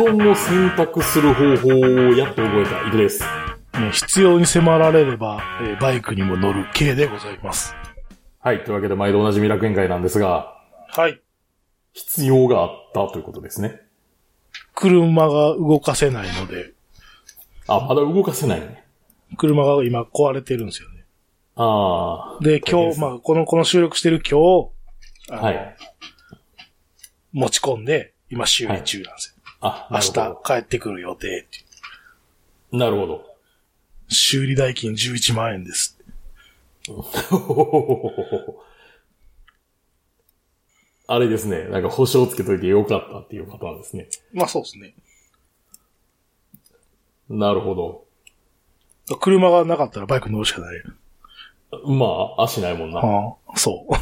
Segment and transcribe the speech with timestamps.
[0.00, 3.22] 布団を選択する方法をやっと覚えた、いくです。
[3.74, 7.74] ね必要に迫られれば、えーバイクにも乗る系でございます。
[8.38, 8.64] はい。
[8.64, 10.54] というわけで、毎度おなじみ楽園会なんですが、
[10.88, 11.20] はい。
[11.92, 13.78] 必要があったということですね。
[14.74, 16.72] 車が動かせないので、
[17.66, 18.82] あ、まだ動かせないね。
[19.36, 21.04] 車が今壊れてるんですよね。
[21.56, 22.42] ああ。
[22.42, 24.70] で、今日、あ、まあ、この、この収録してる今
[25.28, 25.76] 日、はい。
[27.34, 29.39] 持ち込んで、今修理中なんですよ。
[29.60, 30.12] あ、明日
[30.44, 31.46] 帰ってくる予定。
[32.72, 33.24] なるほど。
[34.08, 35.98] 修理代金11万円です。
[41.06, 41.64] あれですね。
[41.64, 44.08] なんか保証つけといてよかったっていうパターンですね。
[44.32, 44.94] まあそうですね。
[47.28, 48.06] なるほど。
[49.18, 50.82] 車がなかったらバイク乗るしかない。
[51.86, 52.06] ま
[52.38, 53.00] あ、足ないもんな。
[53.00, 53.94] ああ、そう。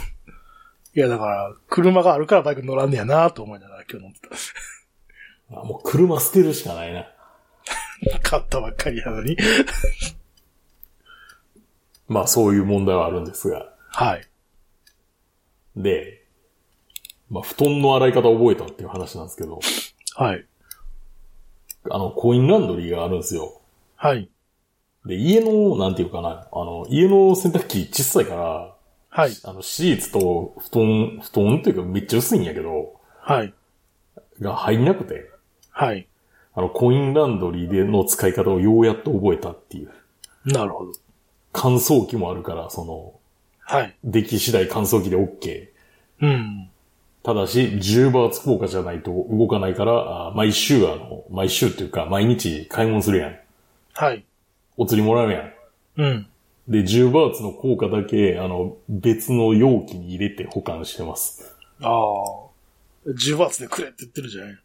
[0.98, 4.20] いや、だから、車があるからバイク乗らんねやなと思いながら今日乗って
[5.50, 7.06] あもう車捨てるしかないな。
[8.12, 8.18] た。
[8.20, 9.36] 買ったばっかりやのに。
[12.08, 13.72] まあ、そういう問題はあるんですが。
[13.90, 14.26] はい。
[15.76, 16.24] で、
[17.30, 19.60] まあ、布団の洗い方覚えたっていう話なんですけど、
[20.16, 20.44] はい。
[21.90, 23.60] あの、コインランドリーがあるんですよ。
[23.96, 24.30] はい。
[25.04, 28.74] で、家の、なんていうかな、あの、家の洗濯機小さいから、
[29.10, 29.32] はい。
[29.44, 33.54] あの、シーツと布団、布団っていうかめっちゃ薄いんやけど、はい。
[34.40, 35.30] が入んなくて、
[35.78, 36.08] はい。
[36.54, 39.90] あの、コインランドリーでの使い方をようやっと覚えたっていう。
[40.44, 40.92] なるほど。
[41.52, 43.14] 乾燥機もあるから、その、
[43.60, 43.94] はい。
[44.02, 45.68] 出来次第乾燥機で OK。
[46.22, 46.68] うん。
[47.22, 53.38] ただし、10バーツ効果じゃないと動かないから、あ毎週あの、毎週っていうか、毎日買い物するやん。
[53.92, 54.24] はい。
[54.76, 55.52] お釣りもらうやん。
[55.98, 56.26] うん。
[56.66, 61.54] で、10バーツの効果だけ、あの、別の容器に入れて保管してます。
[61.82, 62.48] ああ。
[63.06, 64.58] 10バーツでくれって言ってるじゃない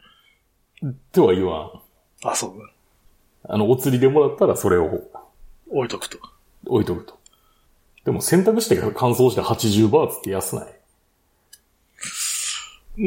[0.90, 1.72] っては言わ
[2.24, 2.28] ん。
[2.28, 2.54] あ、そう。
[3.46, 5.02] あの、お釣りでもらったらそれを
[5.70, 6.18] 置いとくと。
[6.66, 7.18] 置いとくと。
[8.06, 10.80] でも洗濯して乾燥して80バーツって安ない
[12.98, 13.04] うー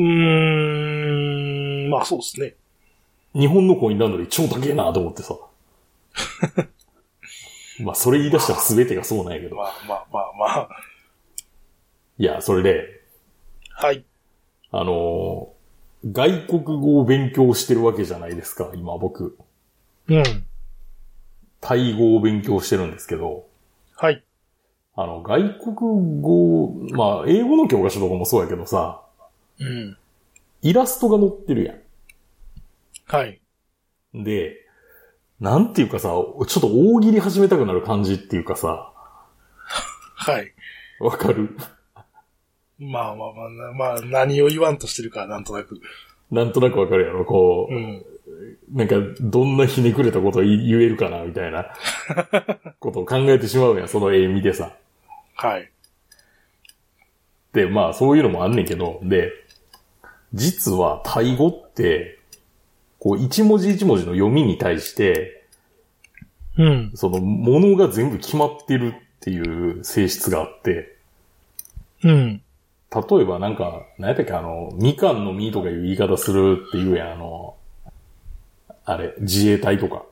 [1.87, 1.91] ん。
[1.91, 2.55] まあそうですね。
[3.35, 5.37] 日本のコインランドリー超高えなと思ってさ。
[7.85, 9.57] まあ、それ言い出したら全てがそうなんやけど。
[9.57, 10.69] まあまあまあまあ。
[12.19, 13.03] いや、それで、
[13.71, 14.07] はい。
[14.71, 15.56] あのー
[16.13, 19.37] 外国語を勉強してるわけじゃないですか、今僕。
[20.09, 20.47] うん。
[21.61, 23.47] タイ語を勉強してるんですけど、
[23.97, 24.23] はい。
[24.95, 25.43] あの、外
[25.75, 29.03] 国語、まあ、英語の教科書とかもそうやけどさ、
[29.59, 29.97] うん。
[30.63, 31.75] イラストが載ってるや
[33.07, 33.41] はい。
[34.15, 34.25] ん。
[34.25, 34.57] で、
[35.41, 38.93] なんていうかさ、ちょっと大喜利始めたくなる感じっていうかさ、
[40.17, 40.53] はい。
[41.01, 41.57] わかる？
[42.79, 45.81] まあまあまあ、まあ何を言わんとしてるかなんとなく。
[46.31, 48.05] なんとなくわかるやろこう、うん。
[48.73, 51.73] なんか、どんなひねくれたことを言言えるかな、みたいな、
[52.81, 54.77] ことを考えてしまうやん、その絵見てさ。
[55.37, 55.71] はい。
[57.53, 59.31] で、まあ、そういうのもあんねんけど、で、
[60.35, 62.19] 実は、タイ語って、
[62.99, 65.45] こう、一文字一文字の読みに対して、
[66.59, 66.93] うん。
[66.95, 70.97] その、ものが全部決まってるっていう性質があって、
[72.03, 72.43] うん。
[73.01, 77.57] 例えばなんか、何やったっけ、あの、みかんの実とかいう言い方するっていうやん、あの、
[78.85, 80.05] あれ、自衛隊とか。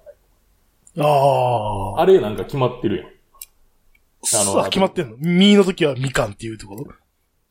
[0.99, 2.00] ああ。
[2.00, 3.06] あれなんか決まってるやん。
[3.06, 5.17] あのあ決まってんの？
[5.19, 6.87] ミーの時はみかんっていうところ？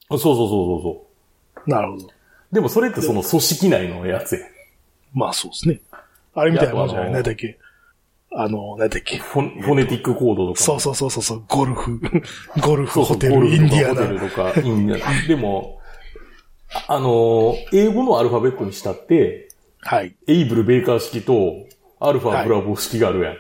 [0.10, 1.08] そうそうそうそうそ
[1.68, 1.70] う。
[1.70, 2.08] なるほど。
[2.52, 4.42] でもそれってその組織内のやつや。
[5.14, 5.82] まあそうですね。
[6.34, 7.06] あれみたいなもんじゃない？
[7.06, 7.60] いや何だっけ？
[8.36, 9.18] あの、何だっけ？
[9.18, 10.62] フォフォネティックコードとか。
[10.64, 12.00] そうそうそうそうそう、ゴルフ、
[12.62, 14.02] ゴルフ、そうそうホテル、インディアナ。
[14.06, 15.28] ゴルフとかホテルとか、インディアナ。
[15.28, 15.80] でも、
[16.88, 19.50] あの、英語のアルファベットにしたって、
[19.82, 20.16] はい。
[20.28, 21.54] エイブル・ベーカー式と、
[22.00, 23.36] アルファ・ブラボー式があるやん。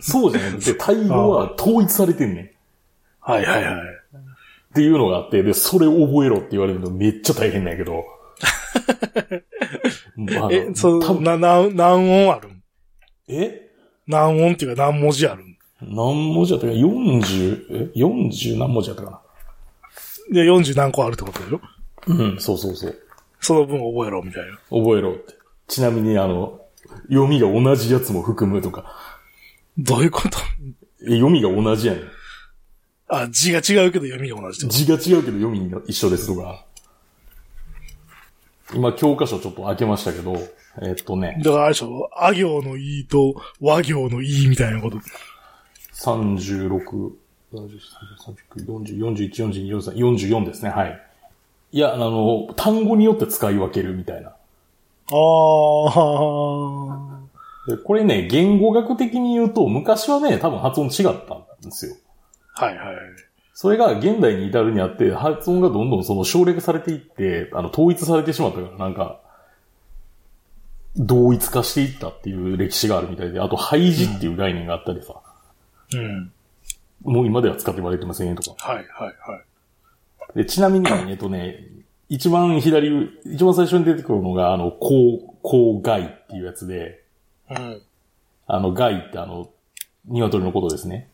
[0.00, 2.44] そうじゃなくて、タイ語は統一されてんねん。
[2.46, 2.48] っ
[3.20, 3.86] はいはいはい。
[4.74, 8.04] ていうのがあって、で、それを覚えろって言われるのめっちゃ大変なんやけど。
[10.50, 12.62] え、そ多う、な、な、何音あるん？
[13.28, 13.69] え？
[14.10, 19.20] 何音っていうか何文字あるん何文字やったかな ?40、え ?40 何文字やったかな？
[20.32, 21.60] で、40何個あるってことでしょ？
[22.06, 22.98] うん、そうそうそう。
[23.40, 24.58] その分覚えろ、みたいな。
[24.70, 25.34] 覚えろって。
[25.68, 26.60] ちなみに、あの、
[27.08, 28.94] 読みが同じやつも含むとか、
[29.78, 30.38] どういうこと？
[31.02, 32.02] え読みが同じやねん。
[33.08, 36.64] あ、字が違うけど読みが同じってこ字が違うけど読みが一緒ですとか。
[38.74, 40.36] 今、教科書ちょっと開けましたけど、
[40.82, 41.50] えっとね、と。
[41.50, 44.98] だからあれでしょ、あ行のいいと和行のいいみたいなこと。
[45.94, 47.12] 36、
[47.52, 47.78] 40
[48.66, 51.00] 40 41、42、43、44ですね、はい。
[51.72, 54.30] いや、あの、単語によって使い分けるみたいな。
[54.30, 54.34] あ
[57.66, 61.96] でこれね、言語学的に言うと、昔はね、多分発音違ったんですよ。
[62.54, 62.66] あ。
[62.66, 62.96] はいはい。
[63.60, 69.20] それが現代に至るにあって、発音がどんどんその省略されていって、あの、統一されてしまったから、なんか、
[70.96, 75.14] 同一化していったっていう歴史があるみたいで、あと、廃字っていう概念があったりさ、
[75.92, 76.32] うん。
[77.02, 78.66] もう今では使って言われてませんよとか。
[78.66, 78.86] はいはい
[79.30, 79.42] は
[80.34, 80.38] い。
[80.38, 81.62] で、ちなみに、えっとね、
[82.08, 87.02] 一番左、一番最初に出てくるのが、あの、こう、こう外っていうやつで、
[87.50, 87.82] うん。
[88.46, 89.50] あの、外ってあの、
[90.08, 91.09] 鶏のことですね。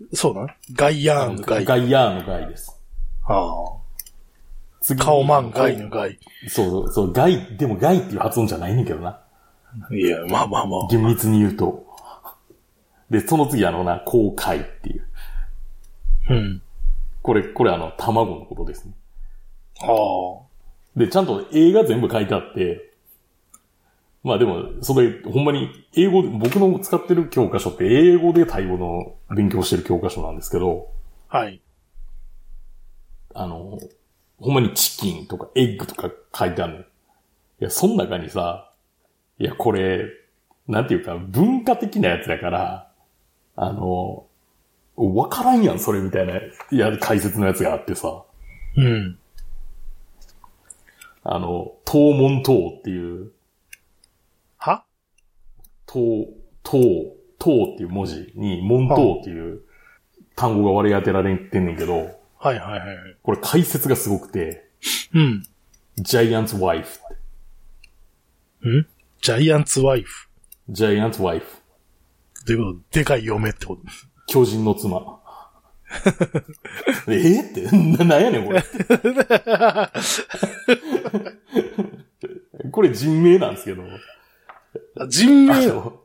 [0.00, 1.64] えそうなんガイヤーンのガイ。
[1.64, 2.80] ガイヤーの外です。
[3.24, 3.54] あ
[4.80, 5.04] 次あ。
[5.04, 6.18] 顔マンガイのガイ。
[6.48, 9.20] そうそう、そう、外、でも外っていう発音じゃないねんけどな。
[9.90, 10.88] いや、まあまあまあ。
[10.90, 11.86] 厳密に言うと。
[13.10, 15.06] で、その次あのな、公開っていう。
[16.30, 16.62] うん。
[17.22, 18.92] これ、これあの、卵のことですね。
[19.82, 20.46] ああ。
[20.96, 22.85] で、ちゃんと映画全部書いてあって、
[24.26, 30.88] まあでも、それ、ほんまに、英語で、僕の使ってる教科書って英語でタイ語の勉強してる教科書なんですけど、
[31.28, 31.62] はい。
[33.34, 33.78] あの、
[34.40, 36.80] ほんまにチキンとかエッグとか書いてあるの。
[36.80, 36.84] い
[37.60, 38.72] や、その中にさ、
[39.38, 40.06] いや、これ、
[40.66, 42.90] なんていうか、文化的なやつだから、
[43.54, 44.26] あの、
[44.96, 46.42] わからんやん、それみたいな、い
[46.72, 48.24] や、解説のやつがあってさ、
[48.76, 49.18] うん。
[51.22, 53.26] あの、東門東っていう、は
[55.90, 56.28] 東、
[56.64, 57.12] 東、
[57.42, 59.60] 東っていう文字に、門東っていう
[60.34, 61.94] 単語が割り当てられてんねんけど、
[62.38, 62.98] はいはいはいはい。
[63.22, 64.68] これ解説がすごくて、
[65.14, 65.42] うん。
[65.96, 67.00] ジャイアンツワイフ。
[68.68, 68.86] ん？
[69.22, 70.28] ジャイアンツワイフ。
[70.68, 71.46] ジャイアンツワイフ。
[72.44, 72.78] ということ？
[72.98, 73.82] でかい嫁ってこと？
[74.26, 75.20] 巨人の妻。
[77.08, 77.12] え？
[77.12, 77.70] ーって、
[78.04, 78.62] な、なんやねん、これ。
[82.70, 83.82] これ人名なんですけど。
[84.98, 86.00] あ人名あの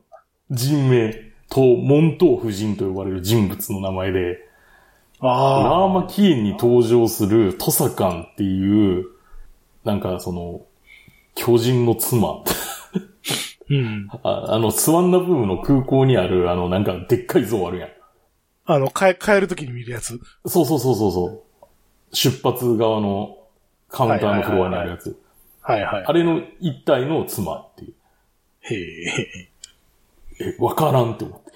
[0.49, 1.13] 人名
[1.49, 4.47] と、門東夫人と呼ばれる人物の名前で、
[5.21, 9.05] ラあーマキーンに登場するトサカンっていう、
[9.83, 10.61] なんかその、
[11.35, 12.29] 巨人の妻。
[12.29, 12.43] あ。
[13.69, 14.07] うん。
[14.23, 17.89] ああの、スワンナブームの空港にある、あの、なんか、でっかい像あるやん。
[18.65, 20.19] あの、帰、帰るときに見るやつ。
[20.45, 21.41] そうそうそうそうそう。
[22.13, 23.37] 出発側の
[23.89, 25.17] カウンターのフロアにあるやつ。
[25.61, 26.03] はいはい。
[26.05, 27.93] あれの一体の妻っていう。
[28.61, 29.49] へえ。
[30.39, 31.51] え、わからんって思って。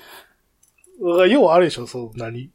[1.03, 2.49] だから要はあれでしょ、そう、何？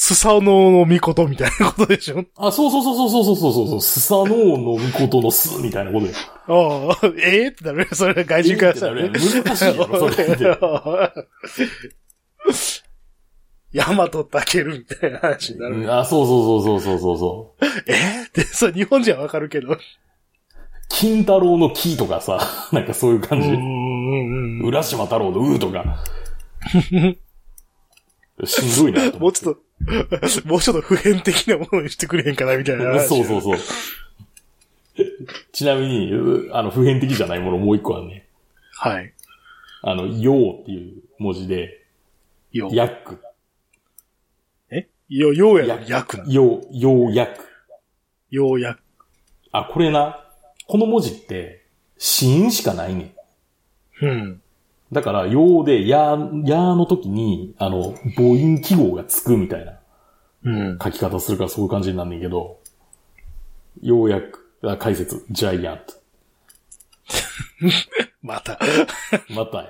[0.00, 2.24] スサノオノミコトみたいなことでしょ？
[2.36, 3.80] あ、そうそうそうそうそうそうそうそう。
[3.80, 4.26] スサノオ
[4.56, 6.12] の御事の巣みたいなことで。
[6.46, 7.46] ああ、え？
[7.46, 9.08] えってなるそれ外人からしたらね。
[9.08, 9.20] 難
[9.56, 10.44] しいやろ、それって。
[13.72, 15.74] ヤマトタケルみたいな話になる。
[15.80, 17.64] うんあ、そうそうそうそうそうそうそう。
[17.90, 18.22] え？
[18.24, 19.76] ーって、それ日本人はわかるけど。
[20.88, 22.40] 金太郎の木とかさ、
[22.72, 23.48] なんかそういう感じ。
[23.48, 24.66] うんうんうん。
[24.66, 26.04] 浦島太郎のうとか。
[28.44, 29.60] しんどいなと もうちょっと、
[30.48, 33.08] もうちょっと普遍的なものにしてくれへんかなみたいな話。
[33.08, 33.58] そうそうそう。
[35.52, 38.28] ちなみに、うあの、普遍的じゃないものもう一個あるね。
[38.74, 39.12] はい。
[39.82, 41.84] あの、ようっていう文字で、
[42.52, 43.20] よ、ヤック。
[44.70, 44.88] え？
[45.08, 45.82] よ、ようやの？
[45.82, 46.24] やくな。
[46.26, 47.44] よう、ようやく。
[48.30, 48.80] ようやく。
[49.52, 50.24] あ、これな。
[50.68, 51.64] この文字って、
[51.96, 53.14] 子音しかないね
[54.02, 54.04] ん。
[54.04, 54.42] うん。
[54.92, 59.78] だから、ようで、や、やの時に、あの、母音記号がつくみたいな
[60.44, 60.78] うん。
[60.78, 62.58] 書き方するからそういう感じになんねんけど、
[63.80, 65.94] ようやく、あ解説、ジャイアント。
[68.20, 68.58] また、
[69.30, 69.68] またや。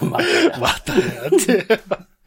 [0.00, 0.58] またや。
[0.60, 1.66] またやって。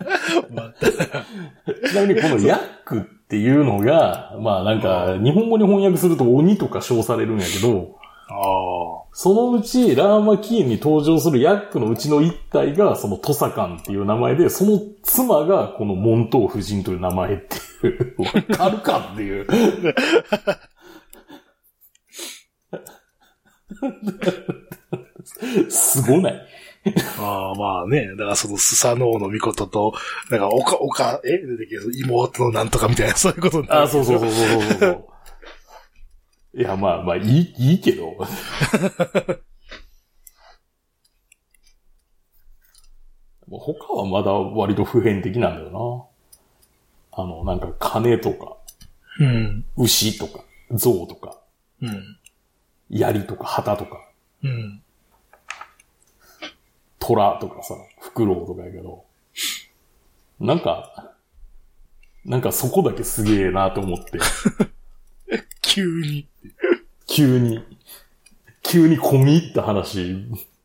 [0.54, 0.92] また。
[1.90, 3.02] ちなみにこのヤックっ
[3.32, 7.98] ていうのが、まあなんか、日本語に翻訳すると鬼とか称されるんやけど、
[8.28, 8.38] ああ。
[9.14, 19.48] そのうち、ラーマキーンに登場するヤックのうちの一体が、そのトサカンっていう名前で、その妻がこのモントー夫人という名前っていう、わかるかっていう。
[25.72, 26.48] すごない
[27.20, 28.10] ああ、まあね。
[28.12, 29.94] だからそのスサノオノミコトと、
[30.30, 31.38] なんか、おか、おか、え？
[31.38, 33.82] 出てきる妹のなんとかみたいな、そういうことになる。
[33.84, 35.06] あ、そうそうそうそうそうそう。
[36.54, 38.18] いや、まあまあ、いい、いいけど。
[43.48, 46.10] 他はまだ割と普遍的なんだよ
[47.12, 47.22] な。
[47.24, 48.58] あの、なんか金とか、
[49.20, 49.66] うん。
[49.78, 51.42] 牛とか、象とか、
[51.82, 52.18] うん。
[52.90, 54.10] 槍とか旗とか、
[54.44, 54.81] うん。
[57.02, 59.04] 虎とかさ、フクロウとかやけど、
[60.40, 61.14] なんか、
[62.24, 64.20] なんかそこだけすげえなと思って、
[65.62, 66.28] 急に。
[67.08, 67.64] 急に。
[68.64, 70.16] 急に込み入った話、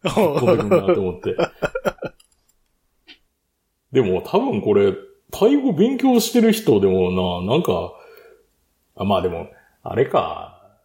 [0.02, 1.36] 飛んでくるなと思って。
[3.92, 4.94] でも多分これ、
[5.30, 7.94] タイ語勉強してる人でもな、なんか、
[8.94, 9.48] あまあでも、
[9.82, 10.78] あれか、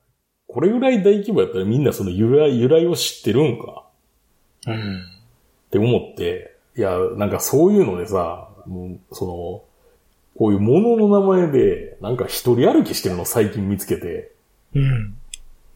[0.47, 3.85] これぐらい大規模やったらみんなその由来、由来を知ってるんか
[4.67, 5.20] うん。
[5.71, 9.63] って思って、いや、なんかそういうのでさ、もうその、
[10.37, 14.31] こういうものの名前で、なんか一人歩きしてるの最近見つけて、
[14.75, 15.15] うん。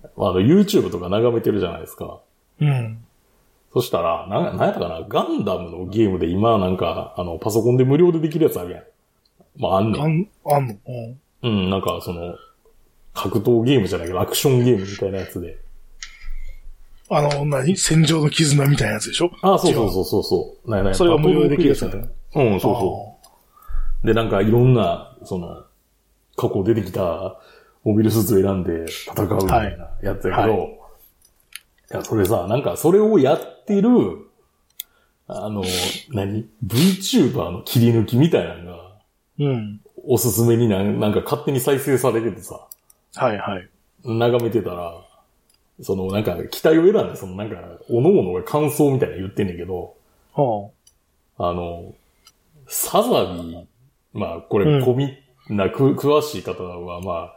[0.04, 2.20] あの、YouTube とか眺めてるじゃないですか。
[2.60, 2.98] うん。
[3.74, 8.84] そしたら、な、なんやったかな、ガンダムのゲームで今なんか、あの、パソコンで無料でできるやつあるやん。
[9.58, 10.02] まあ、あんねん。
[10.02, 10.76] あん、あんの？
[10.86, 11.18] うん。
[11.44, 12.36] うん、なんかその、
[13.14, 15.58] 格闘ゲームじゃないけど、アクションゲームみたいなやつで。
[17.10, 17.78] あの、何？
[17.78, 19.32] 戦場の絆みたいなやつでしょ？
[19.42, 20.70] あそうそうそうそうそう。
[20.72, 23.20] なんやなんやそれが無料でできるやつだバねうん、そうそ
[24.04, 24.08] う。
[24.08, 25.64] で、なんかいろんな、その、
[26.36, 27.40] 過去出てきた
[27.84, 33.90] モビルスーツを選んで戦うみたいなやつやけど、はいい、や、それさ、なんかそれをやってる、
[35.28, 35.64] あの、
[36.10, 38.92] 何 ?VTuber の切り抜きみたいなのが、
[39.40, 39.82] うん。
[40.08, 42.68] おすすめになんなんか勝手に再生されててさ、
[43.16, 43.70] はいはい。
[44.04, 45.05] 眺めてたら、
[45.82, 47.58] そのなんか機体を選んで、そのなんか、
[47.90, 49.96] おのおのが感想みたいなの言ってんねんけど、
[50.34, 50.70] は
[51.38, 51.94] あの、
[52.68, 53.66] サザビー、
[54.14, 55.18] まあ、これ、うんコミ
[55.50, 57.34] な、く、詳しい方は、ま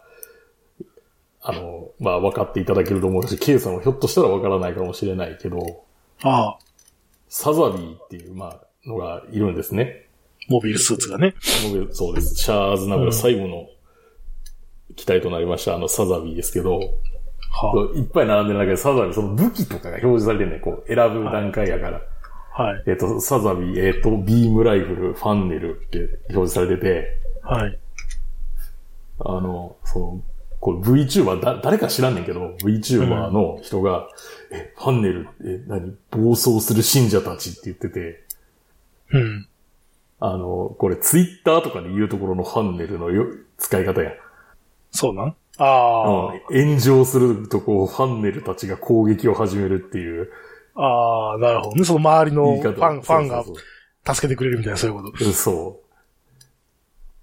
[1.42, 5.84] あ、あの、まあ、分かっていただけると思うし、ケイさんはひょっとしたら分からないかもしれないけど、
[6.22, 6.28] あ。
[6.28, 6.58] ああ。
[7.28, 10.06] サザビーっていう、まあ、のがいるんですね。
[10.48, 11.34] モビルスーツがね。
[11.92, 12.36] そうです。
[12.36, 13.68] シャーズナブラ最後の
[14.96, 16.80] 機体となりました、あの、サザビーですけど、
[17.50, 22.00] はいっぱい並んでるんだけど、サザビー、その武器とかが表示されてるね、こう、選ぶ段階やから。
[22.52, 22.82] はい。
[22.86, 25.98] えっ、と、サザビー、えっ、と、ビームライフル、ファンネルって
[26.30, 27.78] 表示されてて、はい。
[29.20, 30.22] あの、その、
[30.60, 34.08] これ VTuber、だ、誰か知らんねんけど、VTuber の人が、
[34.52, 38.24] え、ファンネル、え、何暴走する信者たちって言ってて、
[39.12, 39.48] うん。
[40.20, 43.26] あの、これ Twitter とかで言うところのファンネルのよ
[43.56, 44.12] 使い方やん。
[44.90, 45.36] そうなん？
[45.58, 50.30] ああ、うん炎上するとこう、ファンネルたちが攻撃を始めるっていう
[50.80, 51.84] ああ、なるほどね。
[51.84, 52.56] その周りの。
[52.56, 53.44] ファン、ファンが
[54.14, 55.18] 助けてくれるみたいな、そういうこと。
[55.18, 55.82] そうそ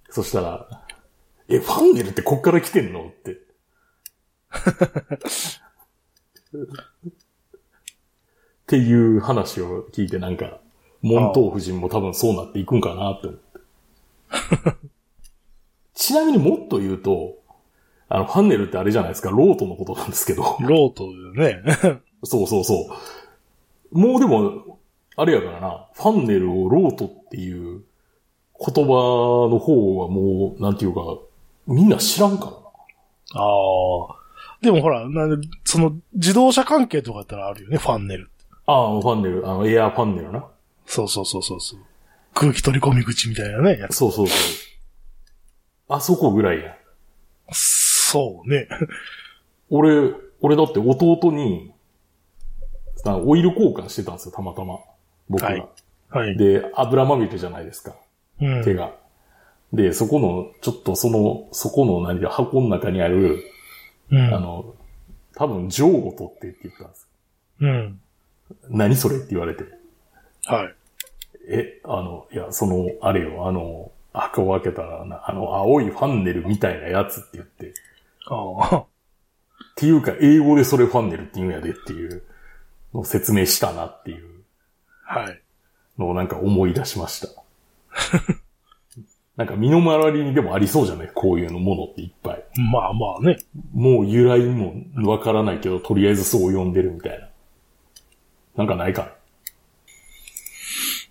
[0.10, 0.14] う。
[0.14, 0.86] そしたら、
[1.48, 3.32] え、ファンネルってこっから来てんのって。
[6.56, 6.58] っ
[8.68, 10.60] ていう話を聞いてなんか、
[11.02, 14.80] 門東夫人も多分そうなっていくんかなって思って。
[15.94, 17.38] ちなみにもっと言うと、
[18.10, 20.58] あの、ファンネルってあれじゃないですか、ロートのことなんですけど。
[20.62, 21.62] ロートね。
[22.24, 22.90] そうそうそ
[23.92, 23.98] う。
[23.98, 24.80] もうでも、
[25.16, 27.84] あれやからな、ファンネルをロートっていう
[28.60, 31.02] 言葉の方はもう、なんていうか、
[31.68, 32.58] みんな知らんからな。
[32.58, 34.16] ああ。
[34.62, 38.30] でもほら、なんで、その、自動車関係とかだったらあるよね、ファンネル。
[38.66, 40.46] ああ、ファンネル、あの、エアーファンネルな。
[40.86, 41.80] そうそうそうそうそう。
[42.34, 43.88] 空気取り込み口みたいなね。
[43.92, 44.38] そうそうそう。
[45.88, 46.76] あそこぐらいや。
[48.08, 48.68] そうね。
[49.70, 51.74] 俺、俺だって弟に、
[52.98, 54.80] さオイル交換してたんですよ、たまたま。
[55.28, 55.48] 僕が。
[55.48, 55.68] はい
[56.10, 56.38] はい。
[56.38, 57.96] で、油まみれじゃないですか。
[58.40, 58.64] うん。
[58.64, 58.94] 手が。
[59.74, 63.44] で、そこの、ちょっとその、そこの何か箱の中にある、
[64.12, 64.34] うん。
[64.34, 64.76] あの、
[65.36, 67.08] 多分、ジョーを取ってって言ったんです。
[67.60, 68.00] うん。
[68.70, 69.64] 何それって言われて。
[70.46, 70.76] はい。
[71.50, 77.74] え、あの、いや、その、あれよ、あの、箱を開けたらな、あの、青いファンネルみたいなやつって言って。
[78.32, 78.86] っああ。
[79.76, 82.24] ていうか、英語でそれファンネルって言うんやでっていう
[82.94, 84.44] のを説明したなっていう
[85.04, 85.42] はい。
[85.98, 87.28] のをなんか思い出しました。
[89.38, 91.12] なんか身の回りにでもありそうじゃない？
[91.14, 92.44] こういうのものっていっぱい。
[92.72, 93.38] まあまあね。
[93.74, 94.74] もう由来も
[95.10, 97.28] わからないけど、とりあえずそう呼んでるみたいな。
[98.56, 99.14] なんかないか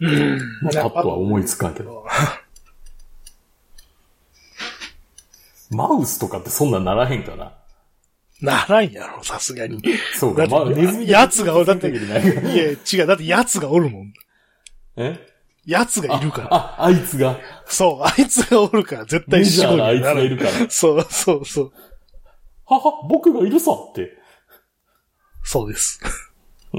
[0.00, 0.38] うん。
[0.38, 0.70] な。
[0.72, 2.06] パッとは思いつかんけど。
[5.74, 7.52] マウスとかってそんなんならへんかな？
[8.40, 9.80] ならんやろ、さすがに。
[10.16, 13.06] そうか、だってまあ、ネズミやつがだっていいや、違う。
[13.06, 14.12] だって奴がおるもん。
[14.96, 15.28] え？
[15.66, 16.48] 奴がいるから。
[16.54, 17.38] あ、あいつが？
[17.66, 20.50] そう、あいつがおるから絶対メジャーなあいつながいるから。
[20.68, 21.72] そうそうそう。
[22.66, 24.10] はは、僕がいるさって。
[25.42, 26.00] そうです。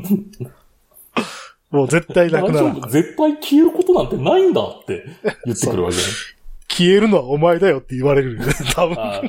[1.72, 2.90] もう絶対なくならん大丈夫？
[2.90, 5.04] 絶対消えることなんてないんだって
[5.46, 6.04] 言ってくるわけね。
[6.76, 8.98] 消えるのはお前だよって言われるよね、 多分。
[9.00, 9.22] あ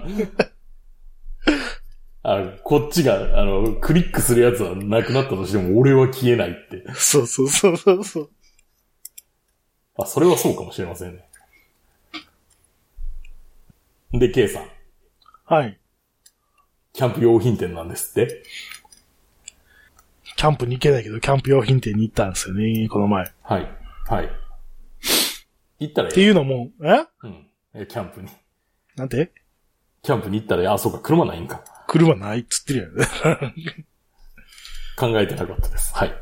[2.25, 6.85] あこっちが、あの、クリックするやつはなくなったとしても、俺は消えないって。
[6.95, 8.31] そうそうそうそうそう。
[9.97, 11.25] あ、それはそうかもしれませんね。
[14.13, 14.69] で、K さん、
[15.45, 15.79] はい。
[16.93, 18.43] キャンプ用品店なんですって？
[20.37, 23.25] キャンプに行けないけど、キャンプ用品店に行ったんですよね、この前。
[23.25, 23.71] っはい。
[24.09, 24.46] はい。
[25.79, 26.27] 行ったらてええ。
[26.27, 27.05] いうのも、え？
[27.23, 27.47] うん。
[27.75, 28.29] え、キャンプに。
[28.97, 29.33] なんて？
[30.03, 31.63] キャンプに行ったらええ、あ、そうか、車ないんか。
[31.87, 32.93] 車ないっつってるやん。
[34.97, 35.95] 考えてなかったです。
[35.95, 36.09] はい。
[36.09, 36.21] はい。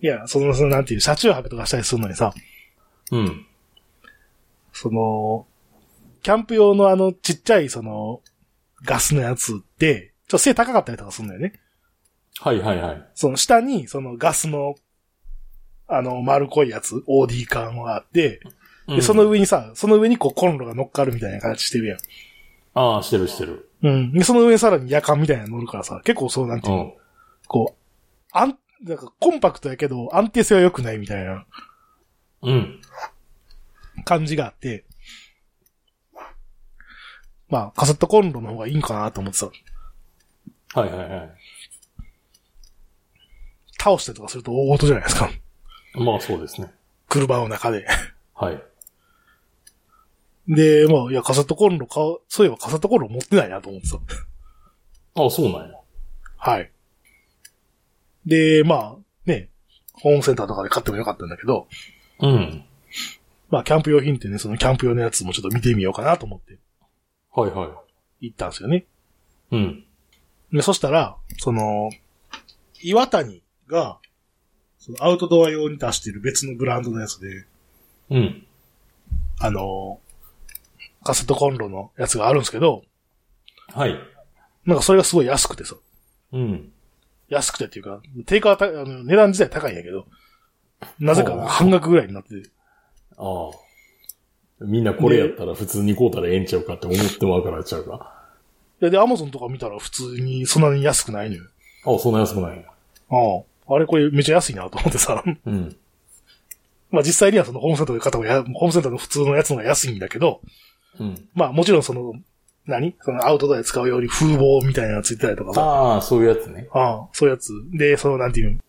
[0.00, 2.32] いや、その、その、なんていう、車中泊とかしたりするのにさ、
[3.10, 3.46] うん。
[4.72, 5.46] その、
[6.22, 8.22] キャンプ用のあの、ちっちゃい、その、
[8.84, 11.60] ガスのやつって、ちょっと背高かったりとかするんだよね。
[12.40, 13.10] はいはいはい。
[13.14, 14.74] その下に、そのガスの、
[15.86, 18.40] あの、丸っこいやつ、OD 缶があって、
[18.86, 21.98] で、うんその上にさ、その上にこうコンロが乗っかるみたいな形してるやん。
[22.74, 23.70] ああ、してるしてる。
[23.82, 24.12] うん。
[24.12, 26.92] で、その上にさらに夜間みたいなの乗るからさ、結構そうなんていうの、うん。
[27.46, 27.80] こう、
[28.32, 31.46] あん、なんかコンパクトやけど安定性は良くないみたいな
[32.42, 32.80] うん。
[34.04, 34.84] 感じがあって、
[37.48, 39.50] まあ、カセットコンロの方がいいんかなと思ってさ、
[40.74, 41.30] はいはいはい。
[43.78, 45.30] 倒したりとかすると大事じゃないですか。
[45.94, 46.72] まあそうですね。
[47.08, 47.86] 車の中で。
[48.34, 48.62] はい。
[50.48, 53.98] で、まあ、いや、カセットコンロ買う、そういえばカセットコンロ持ってないなと思ってさ。
[55.14, 55.74] ああ、そうなんや。
[56.36, 56.70] はい。
[58.26, 59.48] で、まあ、ね、
[59.94, 61.68] ホームセンターとかで買ってもよかったんだけど、
[62.20, 62.64] うん。
[63.48, 66.58] まあ、キャンプ用品ってね、そのキャンプ用のやつもちょっと見てみようかなと思って
[67.32, 67.66] はいは
[68.20, 68.26] い。
[68.26, 68.86] 行ったんですよね。
[69.50, 69.84] うん。
[70.52, 71.90] で、そしたら、その、
[72.82, 73.98] 岩谷が、
[74.84, 77.46] そのアウトドア用に出してる別のブランドのやつで、
[78.10, 78.46] うん。
[79.40, 79.98] あの、
[81.02, 82.82] カセットコンロのやつがあるんですけど、
[83.68, 83.98] はい。
[84.66, 85.76] なんかそれがすごい安くてさ、
[86.32, 86.70] うん。
[87.30, 90.06] 安くてっていうか、定価はたあの値段自体高いんやけど、
[90.98, 92.50] なぜか半額ぐらいになってて、
[93.16, 94.66] ああ。
[94.66, 98.12] みんなこれやったら普通に買うたらええんちゃうかって思ってまうからちゃうか。
[98.82, 101.44] いやで、アマゾンとか見たら普通にそんなに安くないのよ。
[101.86, 102.66] ああ、そんな安くない。
[103.08, 103.53] ああ。
[103.66, 105.22] あれこれめっちゃ安いなと思ってさ。
[105.46, 105.76] うん。
[106.90, 110.40] まあ実際にはそのホームセンターで買った方がや、ホームセンターの普通のやつの方が安いんだけど、
[111.00, 111.28] うん。
[111.34, 112.12] まあもちろんその、
[112.66, 112.94] 何？
[113.00, 115.62] そのアウトドアで使うように風防みたいなのがついてたりとかさ。
[115.62, 116.68] ああ、そういうやつね。
[116.72, 117.52] ああ、そういうやつ。
[117.72, 118.60] で、そのなんていうの？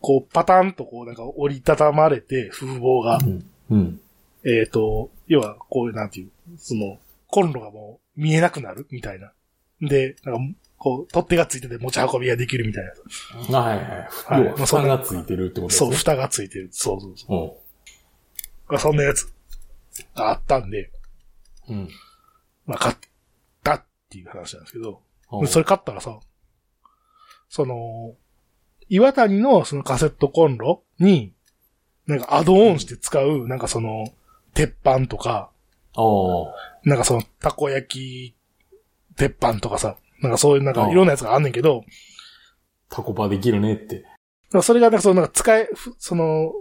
[0.00, 3.44] こうパタンとこうなんか折りたたまれて風防が、うん。
[3.70, 4.00] うん。
[4.44, 9.32] えっ、と、要はこういうなんていう、その、コンロがもう見えなくなるみたいな。
[9.82, 12.84] で、なんかこう、取っ手がついてて持ち運びができるみたい
[13.50, 13.58] な。
[13.58, 13.86] あはいはい。
[13.86, 15.96] はい要は、蓋がついてるってことですそう、ね。
[15.96, 16.68] 蓋がついてる。
[16.70, 17.58] そうそうそ
[18.68, 18.72] う。
[18.72, 19.32] まあそんなやつ
[20.14, 20.90] があったんで、
[21.68, 21.76] うん。
[21.76, 21.88] うん。
[22.66, 22.96] まあ買っ
[23.64, 26.18] たっていう話なんですけど、うんそれ買ったらさ、
[27.48, 28.14] その、
[28.88, 31.32] 岩谷のそのカセットコンロに、
[32.06, 34.06] なんかアドオンして使う、なんかその、
[34.54, 35.50] 鉄板とか、
[35.94, 36.54] ああ。
[36.84, 38.34] なんかその、たこ焼き、
[39.16, 41.84] 鉄板とかさ、なんかそういうなんかいろんなやつがあんねんけど、
[42.88, 43.96] タコパできるねって。
[43.96, 44.08] だか
[44.58, 46.52] らそれがなんかその、なんか使え、ふその、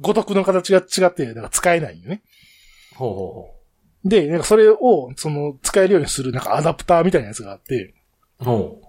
[0.00, 2.22] 五徳の形が違って、なんか使えないよね。
[2.96, 3.54] ほうほ
[4.04, 7.94] で、なんかそれを、その、使えるようにする、なんかアダプターみたいなやつがあって、
[8.40, 8.56] うほう。
[8.56, 8.82] ほ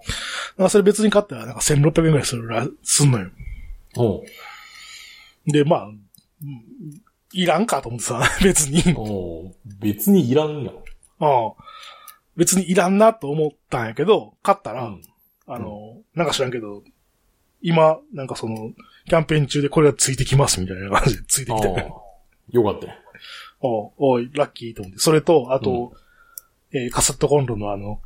[0.58, 3.26] なんかそれ別に買ったらなんか1600円くらいするら、すんのよ。
[3.26, 3.32] う。
[3.95, 4.23] ほ
[5.45, 6.04] で、まあ、うん
[7.36, 8.80] いらんかと思ってさ、 別に。
[8.93, 8.95] う。
[8.97, 10.76] おう別にいらんやん。
[11.19, 11.54] ああ
[12.36, 15.02] 別にいらんなと思ったんやけど、買ったら、うん
[15.46, 16.84] あの、なんか知らんけど、
[17.62, 18.72] 今、なんかその、
[19.08, 21.67] キャンペーン中でこれがついてきますみたいな感じでついてきて、。
[22.52, 22.93] よかったよ。
[23.62, 25.00] おおい、ラッキーと思って。
[25.00, 25.93] それと、あと、
[26.72, 28.02] えーカセットコンロのあの、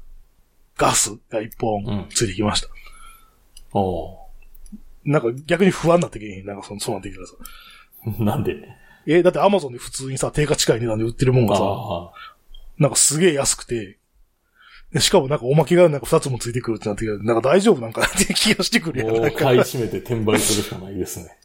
[0.77, 2.67] ガスが一本うんついてきました。
[2.67, 4.27] ああ。
[5.05, 6.45] なんか逆に不安になってけえへん。
[6.45, 7.33] なんかその、そうなってきたらさ。
[8.23, 8.55] なんで？
[9.07, 12.11] えーだってアマゾンで普通にさ、定価近い値段で売ってるもんがさ、あ
[12.77, 13.96] なんかすげえ安くて、で
[14.99, 17.81] しかもなんかおまけがなんか二つもついてくるってなってなんか大丈夫？
[17.81, 18.93] なんかなって気がしてくあ。
[18.93, 19.33] るやん。
[19.35, 21.37] 買い占めて転売するしかないですね。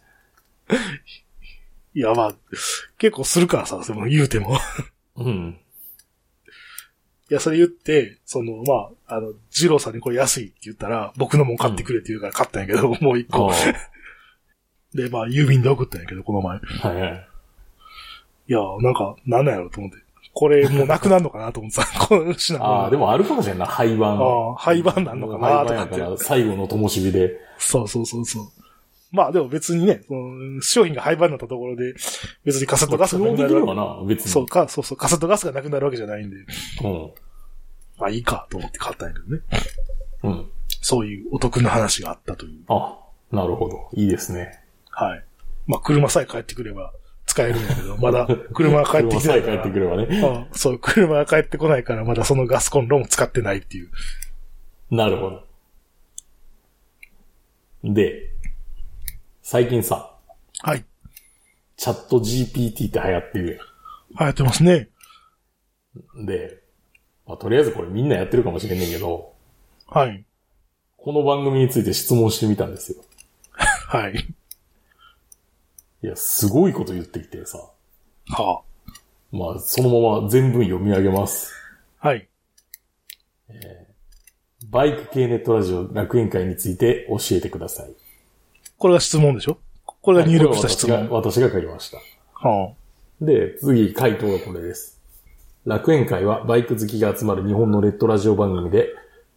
[1.95, 2.35] いやまあ、
[2.99, 4.59] 結構するからさ、でも言うても。
[5.17, 5.59] うん。
[7.31, 13.29] いや、それ言って、その、まあ、あの、ジローさんにこれ安いって言ったら、僕のもん買ってくれって言うから買ったんやけど、もう一。
[13.31, 13.47] 個。
[13.47, 13.55] は
[14.95, 16.59] で、まあ、郵便で送ったんやけど、この前。
[16.59, 18.53] いいはい。
[18.53, 20.02] や、なんか、なんなんやろと思って。
[20.35, 24.19] これもうなくなるのかなと思ってさ、 この品物ああ、でもあるかもしれんな、廃盤。
[24.19, 27.39] ああ廃盤なんのかな廃盤やから、最後の灯火で。
[27.59, 28.45] そうそうそうそう。
[29.11, 31.93] まあでも別にね、その商品が廃盤になったところで、
[32.45, 34.25] 別にカセットガスがなくなるかな、別け。
[34.25, 34.31] に。
[34.31, 36.37] そうか、そうそう、カセットガスがなくなるわけじゃないんで、
[36.83, 37.11] うん。
[37.99, 39.43] まあいいかと思って買ったんやけどね。
[40.23, 40.51] うん。
[40.81, 42.63] そういうお得な話があったという。
[42.69, 42.99] あ、
[43.31, 43.91] なるほど。
[43.93, 44.59] いいですね。
[44.89, 45.25] はい。
[45.67, 46.93] まあ車さえ帰ってくれば
[47.33, 49.55] 使えるんやけど、まだ車が帰ってきてないから。
[49.55, 50.49] 車さえ帰ってくればね。
[50.53, 53.91] そう、車が帰ってこないからまだそのガスコンロも使ってないっていう。
[54.91, 55.47] なるほど。
[57.85, 58.31] で、
[59.41, 60.15] 最近さ、
[60.61, 60.85] はい。
[61.77, 63.61] チャット GPT って流行ってる
[64.21, 64.91] 流行ってますね。
[66.17, 66.27] やん。
[66.27, 66.59] で、
[67.27, 69.33] まあ、とりあえずこれみんなやってるかもしれんねんけど、
[69.87, 70.23] はい。
[70.99, 73.03] この番組について質問してみたんですよ。
[73.89, 74.35] はい。
[76.03, 77.59] いや、すごいこと言ってきてさ、
[78.29, 78.63] は
[79.31, 81.53] まあ、そのまま全文読み上げます。
[82.01, 82.09] あ。
[82.09, 82.29] はい。
[84.69, 87.93] バイク系ネットラジオ楽園会について教えてください。
[88.79, 89.59] これが質問でしょ？
[89.85, 91.09] これが入力した質問。
[91.09, 91.99] 私が私が書きました。
[92.35, 92.73] は
[93.21, 95.01] で、次、回答がこれです。
[95.65, 98.89] 楽園会はバイク好きが集まる日本のネットラジオ番組で、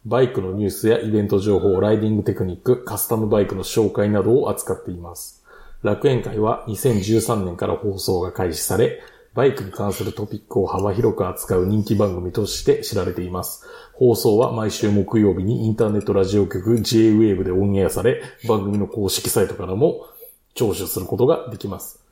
[0.05, 5.44] バイクのニュースやイベント情報、ライディングテクニック、カスタムバイクの紹介などを扱っています。
[5.85, 9.03] 楽園会は2013年から放送が開始され、
[9.35, 13.67] バイクに関するトピックを幅広く扱う人気番組として知られています。
[13.93, 20.07] 放送は毎週木曜日にインターネットラジオ局 J-Wave でオンエアされ、番組の公式サイトからも
[20.55, 22.03] 聴取することができます。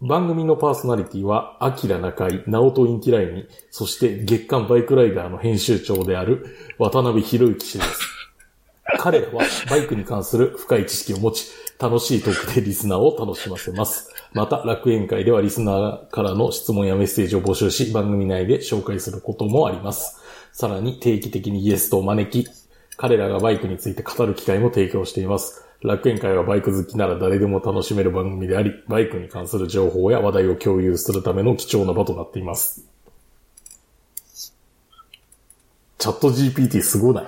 [0.00, 8.00] 番組のパーソナリティは、アキラ中井、ナオトインティライミ、そして月刊バイクライダーの編集長である渡辺博之氏です。
[8.98, 11.48] 彼らはバイクに関する深い知識を持ち、
[11.78, 14.10] 楽しいトークでリスナーを楽しませます。
[14.32, 20.20] また、楽園会ではリスナーからの質問やメッセージを募集し、番組内で紹介することもあります。
[20.52, 22.48] さらに定期的にゲストを招き、
[22.96, 25.64] 彼らがバイクについて語る機会も提供しています。
[25.82, 32.93] 楽園会はバイク好きなら誰でも楽しめる番組であり、バイクに関する情報や話題を共有するための貴重な場となっています。
[36.04, 37.26] チャット GPT すごない？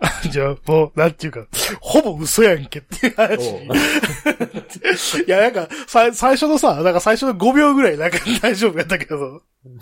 [0.00, 0.28] あ。
[0.28, 1.46] じゃあ、もう、なんていうか、
[1.80, 3.48] ほぼ嘘やんけっていう話。
[5.24, 9.40] いや、なんか、さ、最初のさ、なんか最初の5秒ぐらいなんか大丈夫やったけど、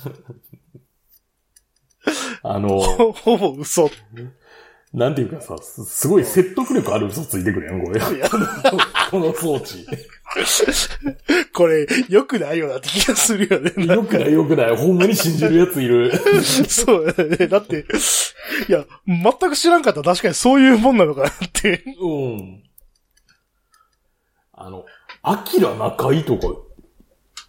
[2.44, 3.90] あの、ほ ほぼ嘘。
[4.92, 8.00] なんていうかさ、すすごい説得力ある嘘ついてくるやん、これ。
[9.10, 9.86] この装置。
[11.54, 13.72] これ、良くないよなって気がするよね。
[13.86, 14.76] よくないよくない。
[14.76, 16.12] ほんまに信じるやついる。
[16.68, 17.46] そうだね。
[17.46, 17.86] だって、
[18.68, 21.84] いや、全く知らんかったら確かにそういうもんなのかなって。
[22.00, 22.62] うん。
[24.52, 24.84] あの、
[25.22, 26.48] アキラ中井とか、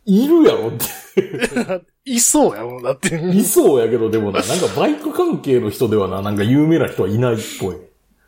[0.06, 1.91] いるやろって。
[2.06, 3.16] いそうやもん、だって。
[3.16, 7.76] いそうやけど、でもな、 なんかバイク関係の人ではな、なんか有名な人はいないっぽい。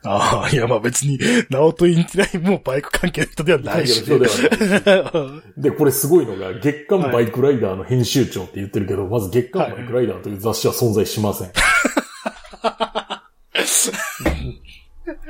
[0.06, 1.18] ああ、いや、まあ別に、
[1.50, 5.62] ナオトインティライミもバイク関係の人ではないし、人ではない。
[5.62, 11.52] で、これすごいのが、月刊バイクライダーの編集長って言ってるけど、まず月刊バイクライダーという雑誌は存在しません。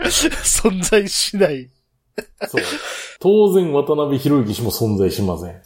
[0.03, 1.69] 存在しない。
[2.47, 2.63] そう。
[3.19, 5.61] 当然、渡辺博之氏も存在しません。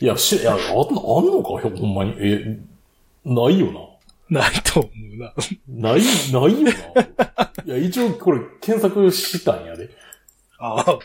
[0.00, 1.58] いや、し、いや、あ、あんのか？
[1.76, 2.14] ほんまに。
[2.18, 2.58] え、
[3.24, 3.72] ないよ
[4.30, 4.40] な。
[4.40, 5.34] ないと思うな。
[5.68, 6.00] ない、
[6.32, 7.02] ないよな。
[7.64, 9.90] いや、一応これ検索したんやで。
[10.58, 10.98] ああ、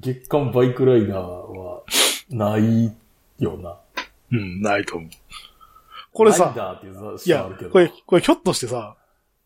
[0.00, 1.82] 月刊バイクライダーは、
[2.30, 2.94] ない
[3.38, 3.78] よな。
[4.30, 5.10] うん、ないと思う。
[6.12, 6.52] これさ
[7.24, 8.96] いやこれ、これひょっとしてさ、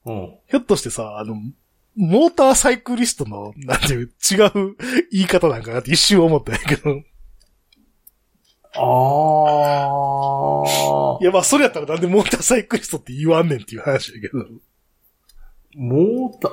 [0.04, 0.34] うん。
[0.48, 1.36] ひょっとしてさ、あの、
[1.94, 4.76] モーターサイクリストの、なんていう、違う
[5.12, 7.02] 言い方なんかなって一瞬思ったんやけど。
[8.74, 11.22] あー。
[11.22, 14.46] いや、まあ、それやったらなんでモーターサイクリストって言わんねんっていう話だけど。
[15.74, 16.52] モーター、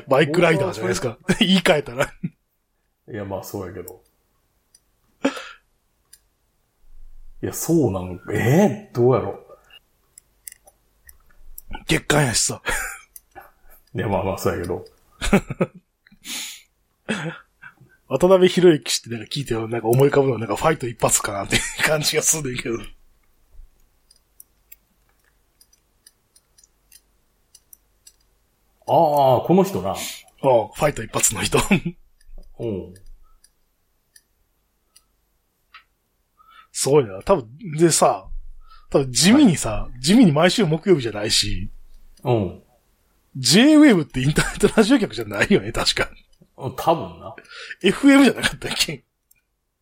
[0.00, 1.18] あバイクライダーじゃないですか。
[1.38, 2.06] 言い換えたら。
[2.06, 3.12] ー。
[3.12, 4.02] いや、まあそうやけど。
[7.42, 9.38] いや、そうなんえー、どうやろ？
[11.86, 12.62] 月間やしさ。
[13.94, 14.84] いや、まあまあそうやけど。
[18.08, 22.78] 渡辺博之氏ってなんか聞いてよ、なんか思い浮かぶのはなんかファイト一発かなって感じがするんだけど。
[28.90, 29.90] ああ、この人な。
[29.90, 31.58] ああ、ファイト一発の人。
[32.58, 32.94] うん。
[36.72, 37.22] すごいな。
[37.22, 38.26] 多分、でさ、
[38.88, 41.70] 多分地味にさ、地味に毎週木曜日じゃないし、
[42.24, 42.62] うん。
[43.36, 46.10] J-Wave ってインターネットラジオ局じゃないよね、確か。
[46.76, 47.34] 多分な。
[47.82, 49.04] FM じゃなかったっけ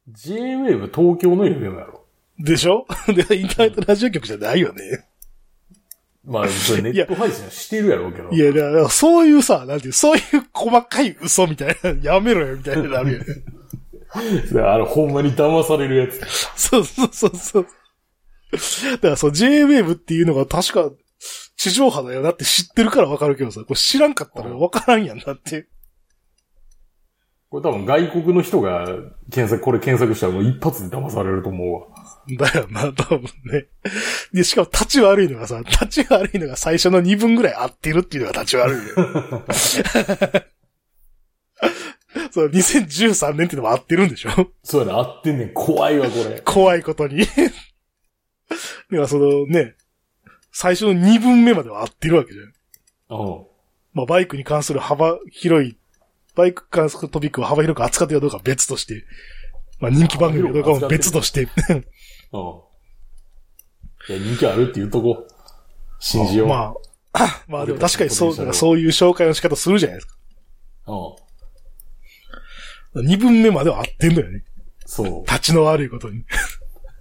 [0.09, 2.05] ？J-Wave 東京の FM やろ。
[2.39, 2.87] でしょ？
[3.09, 5.07] で、インターネットラジオ局じゃないよね。
[6.25, 8.31] まあ、それネット配信はしてるやろうけど。
[8.31, 13.25] いや、だからそういうさ、なんていう、そういう細かい嘘みたいな、やめろよ、みたいなのあるよね。
[14.63, 16.21] あれ、ほんまに騙されるやつ。
[16.57, 17.67] そうそうそうそう。
[18.93, 20.91] だからそう、J-Wave っていうのが確か
[21.57, 25.67] 地上波だよなって知ってるからわかるけどさ、これ知らんかったらわからんやんなって。
[27.57, 28.85] これ多分外国の人が
[29.31, 32.49] 検索、これ検索したらもう一発で騙されると思うわ。
[32.53, 33.67] だよな、多分ね。
[34.35, 38.95] で、しかも立ち悪いのがさ、立ち悪いのが最初の2分ぐらい合ってるっていうのが立ち悪いよ。
[42.31, 44.31] そう、2013年ってのも合ってるんでしょ？
[44.63, 45.55] そうやな、合ってんねん。
[45.55, 46.43] 怖いわ、これ。
[46.45, 47.25] 怖いことに。
[48.91, 49.77] では、そのね、
[50.53, 53.19] 最初の2分目までは合ってるわけじゃん。
[53.19, 53.47] うん。
[53.95, 55.79] まあ、バイクに関する幅広い、
[56.37, 59.05] バイクに関するトピックを幅広く扱ってるかどうかは別として、
[59.81, 61.49] まあ、人気番組かどうかも別として、うん。
[61.79, 61.83] い
[64.13, 65.27] や、人気あるって言うとこ。
[65.99, 66.49] 信じよう。
[66.49, 66.75] ま
[67.15, 70.15] あ、まあでも確かにそう、なんかそういう紹介の仕方するじゃないですか。
[72.95, 73.07] うん。
[73.07, 74.45] 2分目までは合ってんだよね。
[74.85, 75.25] そう。
[75.27, 76.25] 立ちの悪いことに。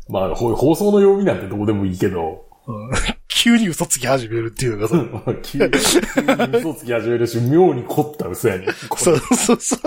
[0.08, 2.90] まあ、放送の曜日なんてどうでもいいけど、うん
[3.36, 4.96] 急に嘘つき始めるっていうのがさ、
[5.44, 5.66] 急に
[6.58, 8.68] 嘘つき始めるし、妙に凝った嘘やねん。
[8.88, 9.80] こそうそうそう。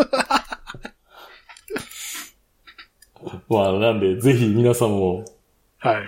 [3.25, 5.25] れまあ、なんで、ぜひ皆さんも、
[5.79, 6.03] はい。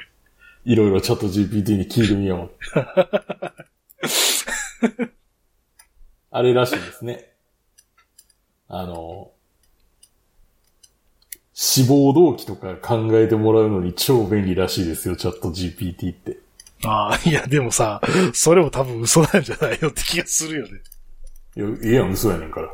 [0.73, 2.83] いろいろチャット GPT に聞いてみよう。
[6.31, 7.33] あれらしいですね。
[8.69, 9.31] あの、
[11.55, 16.50] 志望動機とか考えてもらうのに超便利らしいですよ、チャット GPT って。
[16.85, 18.01] ああ、いや、でもさ、
[18.33, 20.81] それも多分嘘なんじゃないのって気がするよね。
[21.57, 22.69] いや、ええやん、嘘やねんから。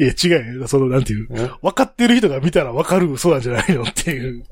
[0.00, 0.68] いや、違うよ。
[0.68, 1.50] その、なんていう、え？
[1.62, 4.44] 分かってる人が見たら分かる嘘なんじゃないのっていう。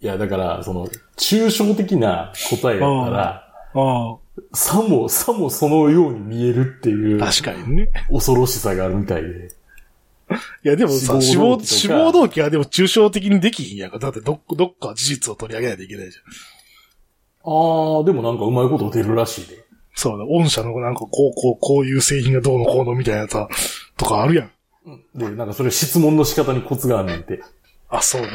[0.00, 4.16] いや、だから、その、抽象的な答えやったら、あ
[4.52, 7.88] さも、さもそのように見えるっていうあ、確かにね。
[8.10, 9.48] 恐ろしさがあるみたいで。
[10.64, 13.98] いや、でもさ、死亡、死亡動機はでも抽象的にできひんやんか。
[13.98, 16.24] だってどっ、どっか事実を取り上げないといけないじゃん。
[17.46, 19.64] あー、でもなんかうまいこと出るらしいで。
[19.94, 23.48] そうだ、御社のなんかこう、こう、こういう製品がどうのこうのみたいなやつは
[23.96, 24.50] とかあるやん。
[25.14, 27.40] で、なんかそれ質問の仕方にコツがあんねんて。
[27.88, 28.28] あ、そうね。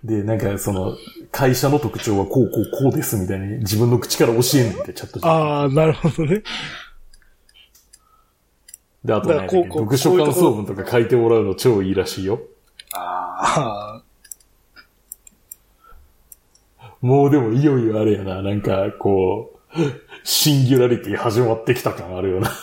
[0.04, 0.94] で、なんかその、
[1.32, 5.26] 会社の特徴はこうこうこうですみたいに自分の口から教えんねんて、チャット。
[5.26, 6.42] ああ、なるほどね。
[9.04, 12.40] で、あとね、読書感想文とか書いてもらうの超いいらしいよ。
[12.92, 14.02] あ
[17.00, 19.78] もうでもいよいよあれやな、なんかこう、
[20.24, 22.50] シンギュラリティ始まってきた感あるよな。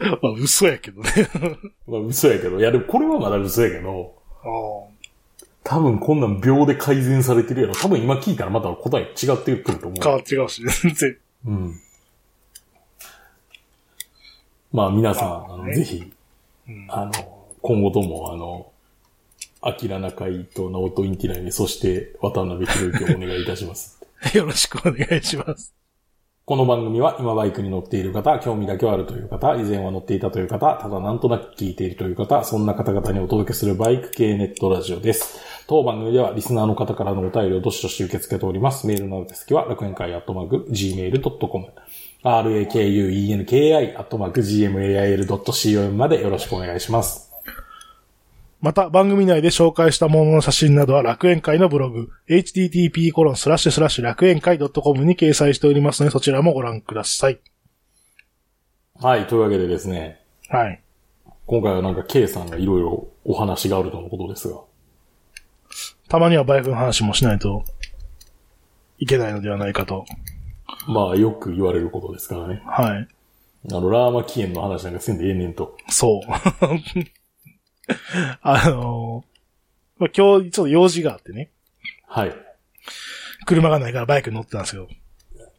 [0.00, 1.10] あ、まあ嘘やけどね。
[1.86, 4.14] まあ嘘やけど、いやでもこれはまだ嘘やけど、
[5.64, 7.74] 多分こんなん秒で改善されてるやろ。
[7.74, 10.02] 多分今聞いたらまた答え違ってくると思う。
[10.02, 11.16] 変わって違うしね、全然。
[11.46, 11.80] うん。
[14.72, 16.12] まあ皆さん、ぜひ、
[16.68, 17.12] うんあの、
[17.60, 18.69] 今後とも、あの、
[19.62, 24.00] アキラ中井とナオトインティライミ、そして渡辺博之をお願いいたします。
[24.34, 25.74] よろしくお願いします。
[26.46, 35.38] この番組は今バイクに乗っている方、興味だけはあるという方、以前は乗っていたという方、ただなんとなく聞いているという方、そんな方々にお届けするバイク系ネットラジオです。
[35.68, 38.88] 当番組ではリスナーの方からのお便りをどしどし受け付けております。
[38.88, 41.66] メールの宛先は楽園会アットマーク gmail.com
[42.24, 47.29] rakuenki アットマーク gmail.com までよろしくお願いします。
[48.60, 57.40] また、番組内で紹介したものの写真などは楽園会のブログ、http コロンスラッシュスラッシュ楽園会 .com に掲載しておりますので、そちらもご覧ください。
[59.00, 60.20] はい、というわけでですね、
[60.50, 60.82] はい。
[61.46, 64.60] 今回はなんか K さんがいろいろお話があるとのことですが、
[66.08, 67.64] たまにはバイクの話もしないと
[68.98, 70.04] いけないのではないかと。
[70.86, 72.62] まあよく言われることですからね。
[72.66, 73.08] はい。
[73.72, 75.76] あの、ラーマ起源の話なんかせんでええねんと。
[75.88, 76.20] そう。
[78.42, 79.24] あの
[79.98, 81.50] まあ、今日ちょっと用事があってね。
[82.06, 82.34] はい。
[83.46, 84.88] 車がないからバイクに乗ってたんですよ。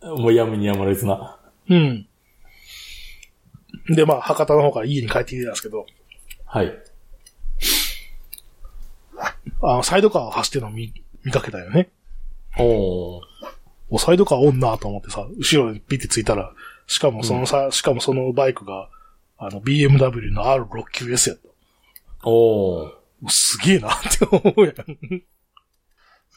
[0.02, 1.40] もうやむにやまれずな。
[1.70, 2.08] うん。
[3.90, 5.86] で、まあ、博多の方から家に帰ってきてたんですけど、
[6.46, 6.74] はい。
[9.62, 11.90] あの、サイドカーを走ってるのを見、見かけたよね。
[12.58, 13.22] おー。
[13.90, 16.52] お、サイドカーおんなと思ってさ、後ろにピッてついたら、
[16.88, 18.90] しかもそのさ、しかもそのバイクが、
[19.38, 21.51] あの、BMW の R6QS やった。
[22.24, 23.02] おー。
[23.30, 24.76] すげえなって思うやん。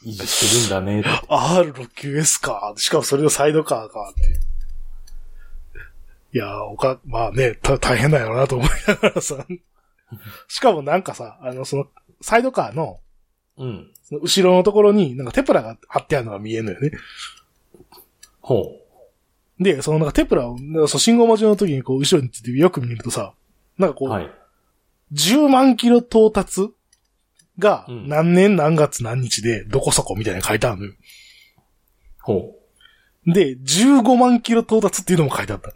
[0.03, 1.03] 維持してるんだね。
[1.27, 2.73] R6QS か。
[2.77, 4.39] しかもそれのサイドカーかって。
[6.33, 9.45] いやー、おか、まあね、た大変だよなと思いながらさ。
[10.47, 11.87] しかもなんかさ、あの、その、
[12.21, 12.99] サイドカーの、
[13.57, 13.91] うん。
[14.03, 16.91] その後ろのところに、なんかテプラが貼ってあるのが見えるのよね。
[18.41, 18.73] ほ
[19.59, 19.63] う。
[19.63, 23.33] で、そのなんかテプラを、なんかそう信号待ちの時にこう後ろについてよく見るとさ、
[23.77, 24.29] なんかこう、はい。
[25.13, 26.69] 10万キロ到達
[27.57, 30.93] がうん何年何月何日でどこそこみたいなの書いてあるのよ。
[32.21, 32.55] ほ
[33.27, 35.69] で、15万キロ到達っていうのも書いてあった。
[35.69, 35.73] う。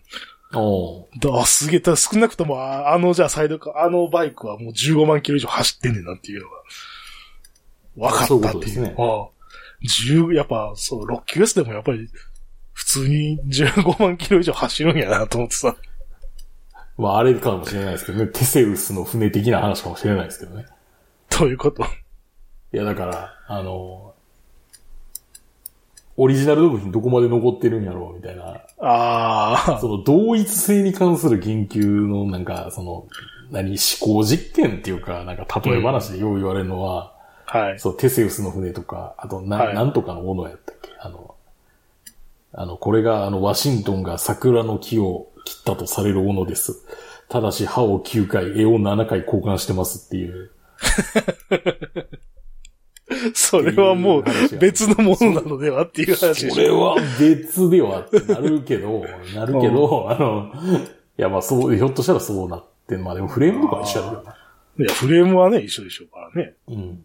[0.60, 1.08] お
[1.42, 8.76] あ、すげえ、ただ少なくとも、ああの、じゃあサイドカー、あのバイクはもう15万キロ以上走ってんねんなっていうのが、分かったっていう。
[8.76, 9.30] そういうねああ
[9.84, 12.08] 10、やっぱ、そう、6QS でもやっぱり、
[12.74, 15.76] 普通に15万キロ以上走るんやなと思ってさ。
[17.00, 20.66] まああれかもしれないですけどね、テセウスの船的な話かもしれないですけどね。
[21.30, 21.84] どういうこと？
[21.84, 24.14] いやだから、あの、
[26.18, 33.08] オリジナル部品どこまで残ってるんやろうみたいな、ああ、その同一性に関する研究のなんか、その、
[33.50, 37.80] 何、思考実験っていうか、なんか例え話でよう言われるのは、はい。
[37.80, 39.74] そう、テセウスの船とか、あとな、はい。
[39.74, 40.90] なんとかのものやったっけ？
[41.00, 41.36] あの、
[42.52, 46.86] あの、これが、あの、ワシントンが桜の木を切ったとされるものです。
[47.28, 50.52] ただし、歯を9回、絵を7回交換してますっていう。
[53.34, 54.24] それはもう
[54.60, 56.52] 別のものなのではっていう話で。
[56.52, 59.04] それは別ではってなるけど、
[59.36, 60.52] なるけど、あの、
[61.18, 64.36] いや、まあそう、ひょっとしたらそうなって、まあでもフレームとかは一緒やけどな。
[64.80, 66.54] いや、フレームはね、一緒でしょうからね。
[66.68, 67.04] うん。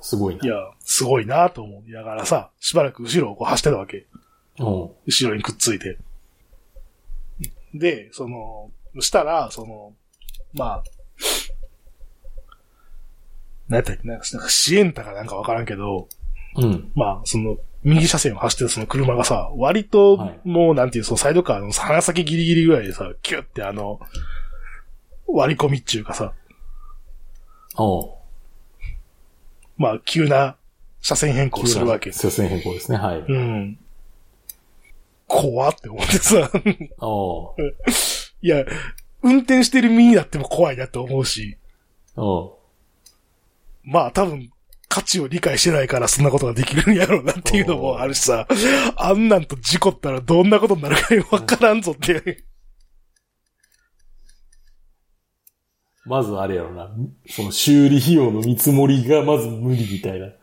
[0.00, 0.44] すごいな。
[0.44, 4.06] いや、すごいなと思いながらさ、しばらく後ろをこう走ってたわけ。
[4.58, 4.66] うん。
[5.06, 5.98] 後ろにくっついて。
[7.74, 9.94] で、その、したら、その、
[10.52, 10.84] まあ、
[13.68, 16.08] 何やったっけなんか、なんかシエンタかなんかわからんけど、
[16.56, 16.92] うん。
[16.94, 24.00] まあ、その、右車線を走ってるその車がさ、割とはい、もう、なんていう、そのサイドカーの鼻先ギリギリぐらいでさ、キュッてあの、
[25.26, 26.34] 割り込みっていうかさ、
[27.76, 28.14] おう
[29.78, 30.56] まあ、急な
[31.00, 32.12] 車線変更するわけ。
[32.12, 33.18] 車線変更ですね、はい。
[33.20, 33.78] うん。
[35.32, 36.50] 怖って思ってさ、
[37.00, 37.56] おう
[38.42, 38.66] いや、
[39.22, 41.56] 運転してる身になっても怖いなって思うし、
[42.16, 42.52] おう
[43.82, 44.50] まあ多分、
[44.88, 48.46] 価値を理解してないからそんなことができるんやろうなっていうのもあるしさ、
[48.96, 52.44] あんなんと事故ったらどんなことになるかわからんぞって。
[56.04, 56.90] まずあれやろな。
[57.26, 60.26] その修理費用の見積もりがまず無理みたいな。
[60.26, 60.34] い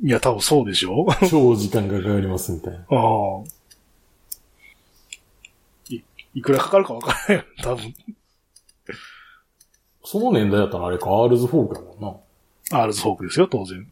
[0.00, 2.80] や、多分そうでしょ 超時間がかかりますみたいな。
[2.80, 2.90] ああ。
[6.34, 7.94] い、いくらかかるかわからんよ、 多分。
[10.04, 12.24] その年代だったらあれか、アールズフォークやも
[12.70, 13.80] んアールズフォークですよ、当然。
[13.82, 13.86] な。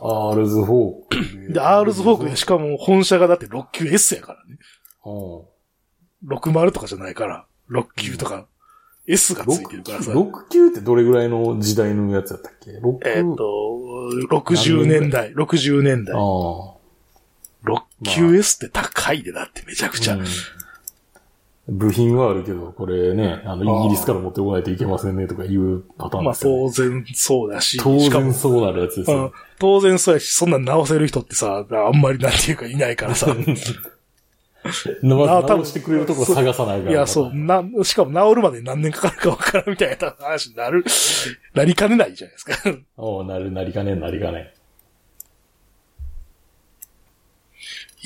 [0.00, 1.52] アールズフォーク。
[1.52, 4.58] で、アールズフォークでしかも本社がだって6級 S やからね。
[5.04, 6.34] うん。
[6.36, 8.46] 60とかじゃないから、69とか、
[9.06, 10.12] S がついてるからさ。
[10.12, 13.08] 69ってどれぐらいの時代のやつやったっけ ?69。
[13.10, 13.44] えーっと、
[14.34, 16.14] 60年代、60年代。
[16.14, 16.74] ああ。
[17.64, 20.14] 6級 S って高いでだってめちゃくちゃ。
[20.16, 20.24] うん
[21.66, 29.32] 部品はあるけど、これね、あの、イギリスから持ってこないといけませんねとかいうパターンまあですよね当然そうだし、当然そうなるやつですうんよ。
[29.58, 33.34] 当然そうやし、そんなん直せる人ってさ、あんまりなんていうかいないからさ。
[35.02, 36.90] 直してくれるとこ探さないから。
[36.90, 40.84] いや、そう、な、しかも治るまで何年かかるかわからんみたいな話になる、
[41.54, 42.56] なりかねないじゃないですか。
[42.96, 44.48] おうなる、なりかねん、なりかねん。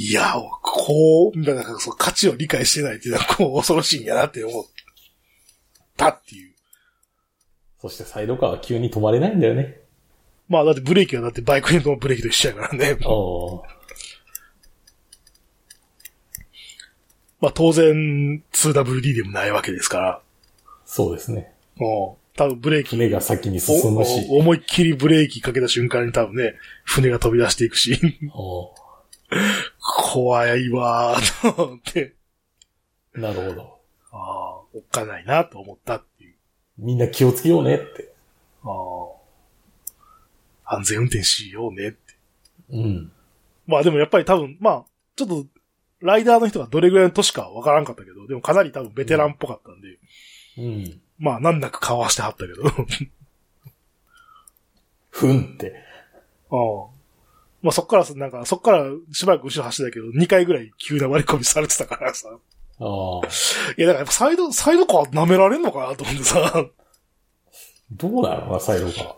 [0.01, 0.33] いや、
[0.63, 4.65] こう、だからそう価値を理解してないっていうのはこう恐ろしいんやなって思っ
[5.97, 6.53] たっていう。
[7.81, 9.81] そしてサイドカーは急に止まれないんだよね。
[10.49, 12.97] まあだってブレーキはだってバイクのブレーキと一緒やからね。
[17.41, 20.23] まあ当然 2WD でもないわけですから。
[20.87, 21.53] そうですね。
[21.75, 24.29] もう、多分ブレーキ船が先に進むし。
[24.31, 28.01] お思いっきりブレーキかけた瞬間に多分ね、船が飛び出していくし、
[28.33, 28.73] お
[29.81, 32.15] 怖いわーと思って、
[33.15, 33.79] うなるほど。
[34.13, 36.35] ああ、おっかないなと思ったっていう。
[36.79, 38.13] みんな気をつけようねって。
[38.65, 38.69] あ
[40.65, 41.99] あ安全運転しようねって。
[42.71, 43.13] うん。
[43.67, 44.85] まあでもやっぱり多分、まあ、
[45.17, 45.47] ちょっと、
[46.01, 49.99] ライダーの人がどれぐらいの年かわからんかったけど、でもかなり多分ベテランっぽかったんで、
[50.59, 51.01] うん。
[51.19, 52.67] まあ難なくかわしてはったけど。
[52.67, 52.73] あ
[55.11, 55.75] ふんって。
[56.51, 56.55] あ
[57.69, 62.31] まあそっからさ、なんか、そっからしばらく後ろ走ってたけど、2回ぐらい急な割り込みされてたからさ。
[62.31, 63.27] ああ。
[63.77, 66.65] いや、だからやっぱサイド、サイドカー舐められんのかなと思ってさ、
[67.91, 69.15] どうなのな、サイドカー。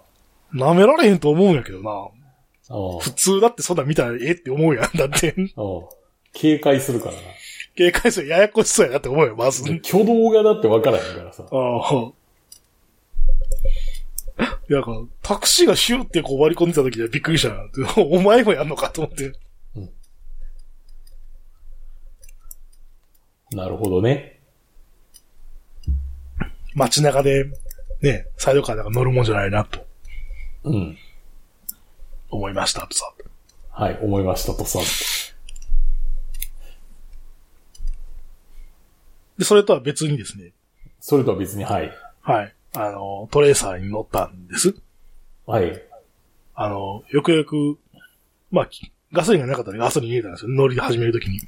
[0.52, 1.90] 舐められへんと思うんやけどな。
[1.90, 2.98] ああ。
[3.00, 4.96] 普通だってそんなん見たらええって思うやん。
[4.96, 5.64] だって、ああ。
[6.32, 7.20] 警戒するからな。
[7.76, 9.62] 警戒するややこしそうやなって思うよ、まず。
[9.62, 11.44] 挙動がだってわからへんからさ。
[11.48, 12.12] ああ。
[14.70, 17.64] いや、なんか、タクシーがシューってこう割り込んでた時にはびっくりしたな。
[18.04, 19.32] お前もやんのかと思って。
[23.50, 24.40] なるほどね。
[26.74, 27.46] 街中で、
[28.00, 29.84] ね、サイドカーなんか乗るもんじゃないなと
[30.62, 30.96] うん。
[32.30, 33.12] 思いましたとさ。
[33.70, 34.78] はい、思いましたとさ。
[39.36, 40.52] で、それとは別にですね、
[41.00, 41.92] それとは別に、はい。
[42.20, 42.54] はい。
[42.74, 44.74] あの、トレーサーに乗ったんです。
[45.46, 45.82] はい。
[46.54, 47.78] あの、よくよく、
[48.50, 50.50] まあ、きガソリンがなかったんでガソリン入れたんですよ。
[50.50, 51.40] 乗り始めるときに。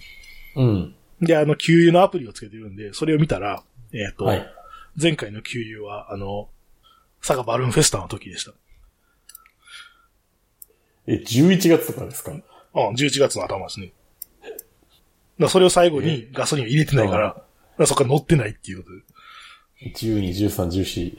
[0.56, 0.94] うん。
[1.20, 3.62] で、あの、給油のアプリをつけてるんで、それを見たら、
[3.92, 4.46] えっ、と、はい。
[5.00, 6.48] 前回の給油は、あの、
[7.20, 8.52] 佐賀バルーンフェスタの時でした。
[11.06, 12.32] え、11月とかですか？
[12.32, 12.42] うん、
[12.94, 13.92] 11月の頭ですね。
[15.38, 17.44] だそれを最後にガソリンを入れてないから、だか
[17.78, 19.02] らそこから乗ってないっていうことで。
[19.84, 21.18] ?12、13、14、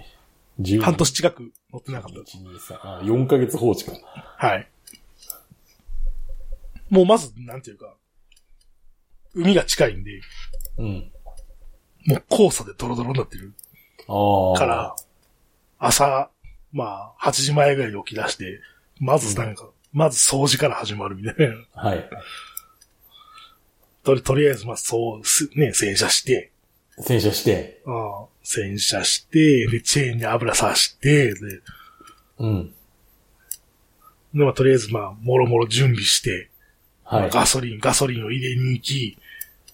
[0.61, 0.81] 12。
[0.81, 3.91] 半年近く乗ってなかっ1、2、3、あ、4ヶ月放置か。
[4.39, 4.47] た。
[4.47, 4.67] はい。
[6.89, 7.95] もうまず、なんていうか、
[9.33, 10.21] 海が近いんで、
[10.77, 11.11] うん。
[12.05, 13.53] もう黄砂でドロドロになってる
[14.07, 14.57] ああ。
[14.57, 14.95] から、
[15.79, 16.29] 朝、
[16.71, 18.59] まあ、8時前ぐらいに起き出して、
[18.99, 21.55] まずなんか、まず掃除から始まるみたいな。
[21.81, 22.09] はい。
[24.03, 26.51] とり、とりあえず、まあ、そう、すね、洗車して、
[26.99, 27.81] 洗車して。
[27.85, 31.61] うん、洗車して、で、チェーンに油さして、で、
[32.39, 32.73] うん。
[34.33, 36.49] で、まあ、とりあえず、まあ、もろもろ準備して、
[37.03, 37.29] はい。
[37.29, 39.17] ガソリン、ガソリンを入れに行き、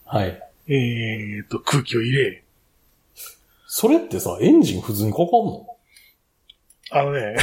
[0.05, 0.41] はい。
[0.67, 2.43] えーっと、空気を入れ、
[3.67, 5.67] それってさ、エンジン普通にかかんの？
[6.91, 7.36] あのね、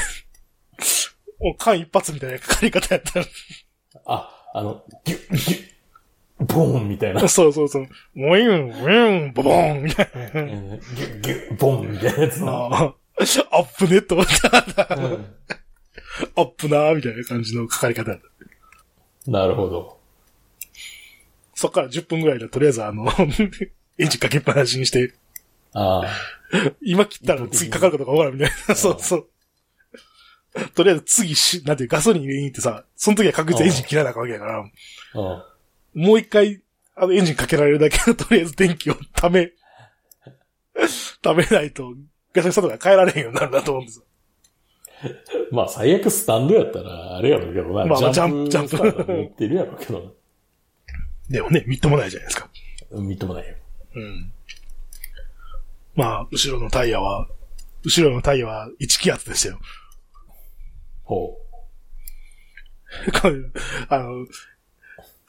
[1.39, 3.27] もう間一髪みたいなかかり方やったら、
[4.07, 5.71] あ、あの、ギュッ、ギュッ、
[6.39, 7.27] ボーンみたいな。
[7.29, 10.43] そうそうそう、ウィン、ウィン、ボボーンみたいな。
[10.43, 12.53] うんギュッ、ギュッ、ボーンみたいなやつな。
[12.53, 12.95] ああ
[13.51, 14.23] アップネット、うん
[16.35, 19.31] アップなーみたいな感じのかかり方だった。
[19.31, 19.99] なるほど。
[21.55, 23.11] そっから10分ぐらいで、とりあえずあの、
[23.99, 25.15] エンジンかけっぱなしにして、
[25.73, 26.07] ああ。
[26.81, 28.75] 今切ったら次かかるかどうかわからんみたいな。
[28.77, 29.29] そうそう。
[30.75, 35.43] とりあえず次し、なんていうガソリン入れに行ってさ、その時は確実にエンジン切らなあかんわけやから、うん。
[35.97, 36.63] もう一回、
[36.95, 39.53] あのエンジンかけられるだけの とりあえず電気をため、
[41.23, 41.95] ためないと、
[42.35, 44.05] ガソリンスタンドが変えられへんようになるなと思うんですよ。
[45.51, 47.87] まあ、最悪スタンドやったら、あれやろうけどな。
[47.87, 50.17] まあまあジャンプジャンプスタート持ってるやろうけど
[51.31, 52.51] でもね、みっともないじゃないですか。
[52.91, 53.01] な。
[53.01, 53.55] みっともないよ。
[53.95, 54.33] うん。
[55.95, 57.27] まあ、後ろのタイヤは、
[57.83, 59.61] 後ろのタイヤは1気圧でしたよ。
[61.05, 61.39] ほ
[63.23, 63.37] これ
[63.89, 64.27] あの、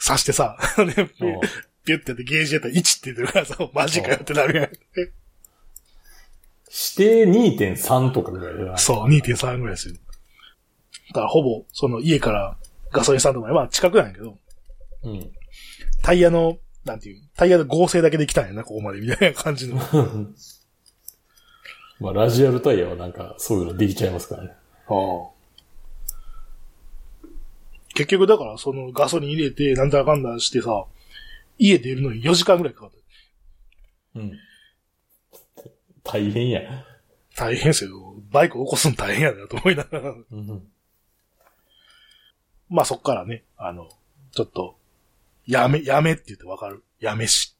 [0.04, 0.94] 刺してさ、 ね、
[1.86, 4.70] ピュってやってゲージやったら1って言ってるからさ、マジかよってなるやん。
[6.70, 8.78] 指定2.3とかぐらいでな。
[8.78, 9.96] そう、2.3ぐらいですよ。
[11.10, 12.58] だからほぼ、その家から
[12.92, 14.38] ガソリンスタンドまで、まあ近くなんやけど、
[15.04, 15.32] うん。
[16.04, 19.78] タイヤの、なんていう、タイヤの合成だけできたんやな、ここまで、みたいな感じの。
[22.00, 24.52] まあ、ラジアルタイヤはなんか、そういうのできちゃいますからね。
[27.98, 30.86] 結局だから、そのガソリン入れて、なんだかんだしてさ、
[31.58, 32.92] 家出るのに4時間ぐらいかかっ
[34.14, 34.20] た。
[34.20, 34.40] うん。
[36.04, 36.62] 大変や。
[37.36, 38.14] 大変ですよ。
[38.30, 40.12] バイク起こすの大変やなと思いながら。
[40.12, 40.68] うん。
[42.70, 43.90] まあそっからね、あの、
[44.32, 44.78] ちょっと、
[45.48, 46.84] やめ、やめって言ってわかる。
[47.00, 47.56] やめし。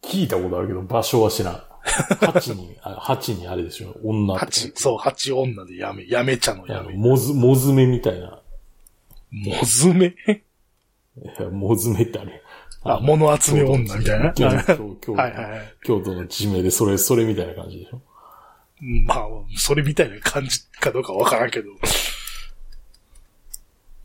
[0.00, 1.62] 聞いたことあるけど、場所は知らん。
[1.84, 4.36] 8に、あ8にあれでしょ、女。
[4.38, 6.94] 八、そう、八女でやめ、やめ茶のやめ。
[6.94, 8.39] もず、もずめみたいな。
[9.30, 10.14] もずめ？
[11.50, 12.42] もずめってあれ。
[12.82, 14.32] あ、物集め女みたいな？
[14.32, 18.00] 京はい都、の地名で、それ、それみたいな感じでしょ？
[19.04, 19.26] まあ、
[19.56, 21.70] それみたいな感じかどうかわからんけど。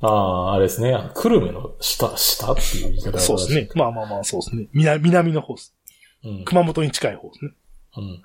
[0.02, 0.92] ああ、あれですね。
[1.16, 3.70] 久留米の下、下っていう言い方そうですね。。
[3.76, 4.68] まあまあまあ、そうですね。
[4.74, 5.74] 南、南の方です。
[6.26, 6.44] うん。
[6.46, 7.52] 熊本に近い方ですね。
[7.98, 8.22] うん。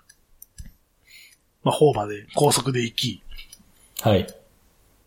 [1.63, 3.23] まあ、方まで高速で行き、
[4.01, 4.27] はい。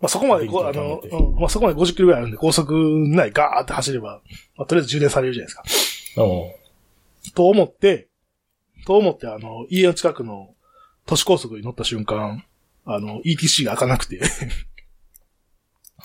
[0.03, 2.73] まあそこまであの、うんまあそこまで50キロぐらいあるんで、高速
[3.07, 4.21] 内ガーって走れば、
[4.57, 6.21] まあとりあえず充電されるじゃないですか。
[6.21, 6.51] おう
[7.33, 8.09] と思って、
[8.85, 10.55] と思って、あの、家の近くの
[11.05, 12.43] 都市高速に乗った瞬間、
[12.83, 14.19] あの、ETC が開かなくて、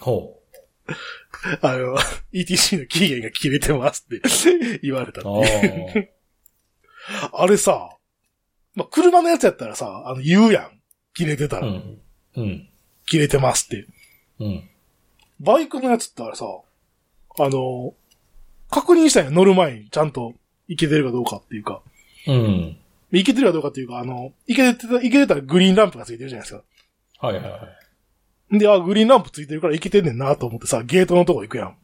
[0.00, 0.38] ほ
[1.60, 1.96] あの、
[2.32, 5.40] ETC の期限が切れてますって 言われたう。
[5.42, 5.44] っ
[5.92, 6.14] て。
[7.20, 7.90] あ あれさ、
[8.76, 10.80] まあ、車のやつやったらさ、あの、言うやん。
[11.14, 11.60] 切れてたあ。
[11.62, 12.00] ら、うん。
[12.36, 12.67] うん。
[13.08, 13.86] 切れてますって。
[14.40, 14.70] うん。
[15.40, 16.44] バイクのやつってあれさ、
[17.38, 17.94] あの、
[18.70, 20.34] 確認したんや、乗る前にちゃんと
[20.66, 21.80] いけてるかどうかっていうか。
[22.26, 22.76] うん。
[23.12, 26.62] いけてるかどうかっていうか、あの、いけてた、いけてたらグリーンランプがついてるじゃないです
[27.20, 27.26] か。
[27.26, 27.58] はいはいは
[28.52, 28.58] い。
[28.58, 31.68] で、あ、グリーンランプついてるからいけてんねんなと思ってさ、ゲートのとこ行くやん。
[31.68, 31.76] ああ。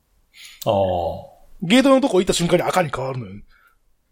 [1.62, 3.32] ゲートのとこ行った瞬間に赤に変わるのよ。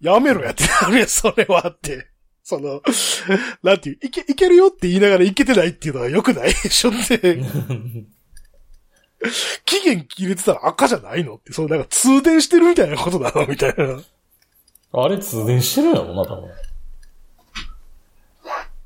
[0.00, 2.08] やめろやってなるやん、それはって。
[2.44, 2.82] その、
[3.62, 6.52] なんていう、いけ、いけるよって言いながらいけてないっていうのは良くない？
[6.52, 7.40] で しょって。
[9.64, 11.36] 期限切れてたら赤じゃないの？
[11.36, 13.46] って、そのなんか通電してるみたいなことなの？
[13.46, 14.00] みたいな。
[14.94, 16.50] あれ通電してるやろな、多分。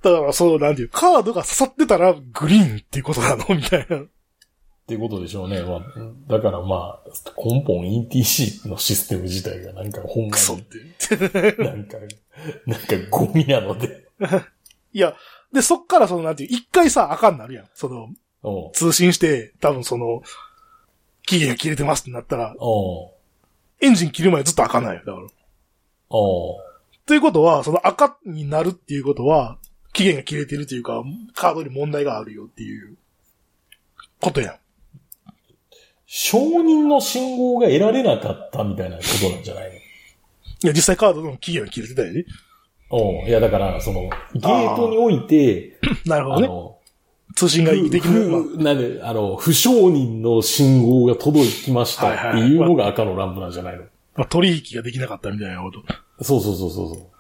[0.03, 3.45] だから、その、なんていう、カードが刺さってたらグリーンっていうことなの？
[3.57, 4.03] みたいな。
[4.87, 5.63] ってことでしょうね。
[5.63, 5.81] まあ、
[6.29, 11.63] だからまあ、根本 ETC のシステム自体がなんかほんまクソっに、て。
[11.65, 11.99] なんか、
[12.67, 14.07] なんかゴミなので。
[14.93, 15.17] いや、
[15.53, 17.69] で、そっからその、なんていう、一回さ、あかんなるやん。
[17.75, 20.23] その、通信して、多分その、
[21.27, 22.55] 期限が切れてますってなったら、
[23.81, 25.03] エンジン切るまでずっとあかんないよ。
[25.05, 25.29] だから。
[27.07, 29.59] ということは、その赤になるっていうことは、
[29.93, 31.03] 期限が切れてるというか、
[31.35, 32.97] カードに問題があるよっていう、
[34.21, 34.55] ことやん。
[36.07, 39.71] 承認の信号が得られなかったみたいなことなんじゃないの？
[39.73, 39.79] い
[40.63, 42.25] や、実際カードの期限が切れてたよね。
[42.89, 44.03] おういや、だから、その、
[44.35, 46.77] ゲートにおいて、なるほどね。
[47.35, 48.57] 通信ができる。
[48.59, 53.83] なんで、あの、不承認の信号が届きましたっていうのが赤のランプなんじゃないの？
[54.15, 56.25] まあ、取引ができなかったみたいなこと。
[56.25, 57.11] そうそうそうそうそ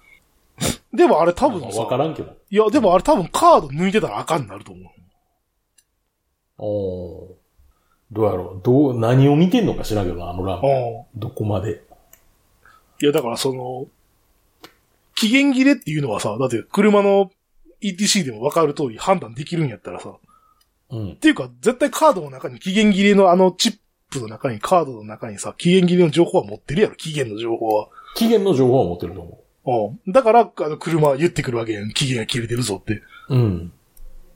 [0.92, 0.96] う。
[0.96, 2.32] でもあれ多分さ、わからんけど。
[2.48, 4.84] いや、でもあれ多分カード抜いてたらあかんになると思う。
[6.58, 7.45] おー
[8.12, 10.66] どうやろうどう、何を見てんのか知らんけどな、あのランプ。
[10.66, 10.70] う
[11.16, 11.20] ん。
[11.20, 11.82] どこまで。
[13.02, 13.86] いや、だからその、
[15.14, 17.30] 期限切れっていうのはさ、だって車の
[17.80, 20.14] ETC でも分かる通り判断できるんやったらさ、
[20.90, 21.16] うんっ。
[21.16, 23.78] ていうか、絶対カードの中に期限切れのあのチッ
[24.10, 27.88] プの中に、カードの中にさ、期限切れの情報は持ってるやろ、期限の情報は。
[28.14, 30.12] 期限の情報は持ってると思うん。
[30.12, 31.90] だから、あの、車は言ってくるわけやん。
[31.90, 33.02] 期限が切れてるぞって。
[33.28, 33.36] う。
[33.36, 33.72] うん。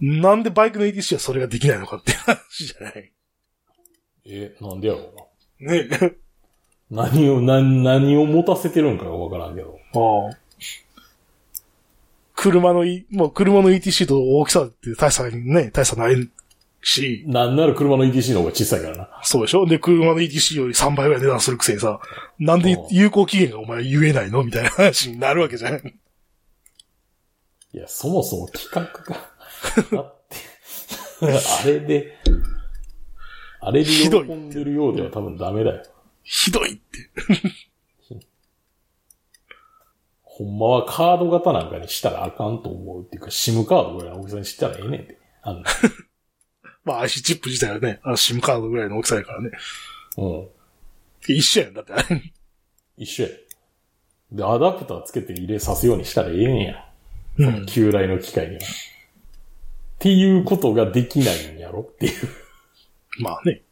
[0.00, 3.12] なんでバイクの ETC はそれができないのかって話じゃない。
[4.26, 5.28] え、なんでやろ
[5.60, 5.72] うな。
[5.72, 6.16] ねえ。
[6.90, 9.78] 何を、何、何を持たせてるんかがわからんけど。
[9.94, 10.36] ああ。
[12.34, 16.28] 車のい、もう車の ETC と大きさって大差にね、大差ない
[16.82, 19.20] し、なんなら車の ETC の方が小さいからな。
[19.22, 19.66] そうでしょ？
[19.66, 22.00] で、車の ETC より3倍ぐらい値段するくせにさ、
[22.38, 24.42] なんでうん有効期限がお前言えないの？
[24.42, 25.74] みたいな話になるわけじゃん。
[25.76, 25.80] い
[27.76, 29.16] や、そもそも企画が、
[29.98, 30.14] あっ
[31.20, 31.20] て、
[31.62, 32.16] あれで、
[33.60, 35.82] あれで喜んでるようでは多分ダメだよ。
[36.22, 37.10] ひどいって。
[40.22, 45.18] ほんまはカード型なんかにしたらあかんと思うっていうか、SIM カードぐらいの大きさにしたらええねんって。
[45.42, 45.68] あんな。
[46.82, 49.50] まあ IC チップ自体はね、あの SIM カードぐらいの大きさやからね。
[50.16, 50.48] うん。
[51.28, 51.74] 一緒やん。
[51.74, 52.32] だってあれ。
[52.96, 53.28] 一緒や。
[54.32, 56.88] で、アダプターつけて入れさすようにしたらええねんや。
[57.36, 57.66] うん。
[57.66, 58.60] 旧来の機械には。
[58.60, 58.64] っ
[59.98, 62.28] ていうことができないんやろっていう。
[63.18, 63.62] まあね。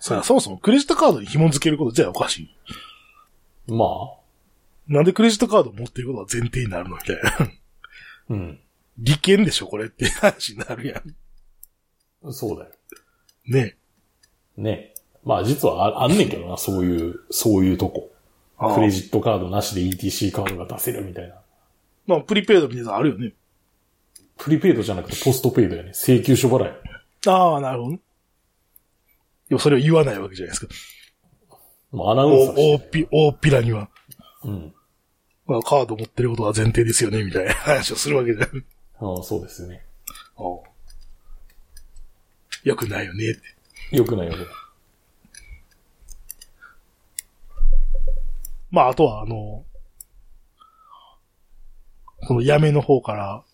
[0.00, 2.50] そそもそもクレジットカードに紐付けること自体おかし
[3.68, 3.72] い。
[3.72, 3.88] まあ、
[4.88, 7.52] なんでクレジットカードを持っていることが前提になるのみたいな。
[8.30, 8.58] うん。
[8.98, 11.00] 利権でしょこれって話になるや
[12.26, 12.32] ん。
[12.32, 12.70] そうだよ。
[13.46, 13.76] ね。
[14.56, 14.94] ね。
[15.24, 18.12] まあ実はああんねんけどな、そういう、そういうとこ。
[18.58, 21.36] ああクレジットカードなしで ETC カードが出せるみたいな。
[22.06, 23.32] まあ、プリペイドみたいなのあるよね。
[24.36, 25.90] プリペイドじゃなくてポストペイドやね。
[25.90, 26.72] 請求書払い。
[27.28, 28.00] ああ、なるほどね。
[29.52, 30.74] でもそれを言わないわけじゃないですか。
[31.90, 33.90] もうアナウンサーお大っぴ、大っぴらには。
[34.44, 34.74] うん。
[35.44, 38.48] まあ、カード持ってることは前提ですよね、みたいな話をするわけじゃん。
[38.48, 39.84] ああそうですね。
[42.64, 43.34] よくないよねっ
[43.90, 43.96] て。
[43.98, 44.46] よくないよくない。
[48.70, 49.66] まあ、あとは、あの、
[52.26, 53.44] この山の方から、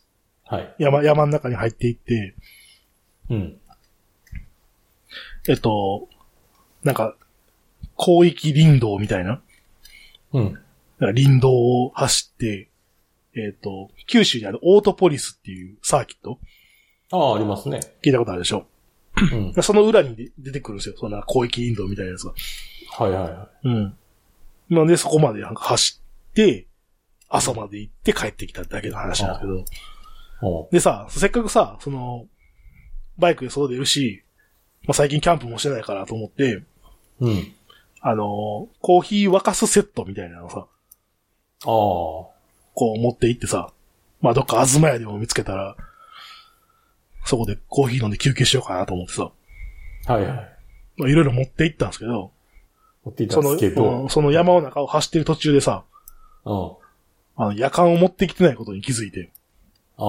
[0.45, 0.77] はい。
[0.79, 2.37] 山、山の中に入っていって、
[3.31, 3.58] うん。
[5.49, 6.09] えっと、
[6.85, 7.17] なんか、
[7.99, 9.43] 広域林道みたいな、
[10.33, 10.59] うん。
[11.01, 12.69] 林道を走って、
[13.35, 16.39] えっと、九州にあるオートポリスっていうサーキット？
[17.11, 17.81] ああ、ありますね。
[18.05, 18.67] 聞いたことあるでしょ？
[19.33, 19.55] うん。
[19.63, 20.95] その裏にで出てくるんですよ。
[20.99, 22.35] そんな広域林道みたいなやつが。
[22.99, 23.97] はいはいはうん。
[24.71, 26.67] なんでそこまでなんか走って、
[27.29, 29.67] 朝まで行って帰ってきただけの話なんです
[30.41, 30.69] けど。
[30.71, 32.27] でさ、せっかくさ、その、
[33.19, 34.25] バイクで外出るし、
[34.85, 36.63] まあ、最近キャンプもしてないからと思って、
[37.21, 37.53] うん。
[38.01, 41.67] あの、コーヒー沸かすセットみたいなのさ、ああ。
[41.67, 43.73] こう持って行ってさ、
[44.21, 45.77] まあ、どっか東屋でも見つけたら、
[47.25, 49.33] そこでコーヒー飲んで休憩しようかなと思ってさ、
[50.07, 50.59] はいはい。
[50.97, 52.31] まあ、いろいろ持って行ったんですけど、
[53.05, 54.03] 持っていたその、んですけど。
[54.03, 55.85] うんその山の中を走ってる途中でさ、
[56.45, 56.71] うん。
[57.37, 59.31] あの、夜間を持ってきてないことに気づいて、
[59.97, 60.05] あ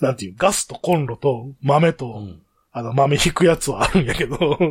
[0.00, 1.92] なんていう、ガスとコンロと豆あ。
[1.94, 2.42] と、うん。
[2.76, 4.70] あの、豆引くやつはあるんやけど、ああ。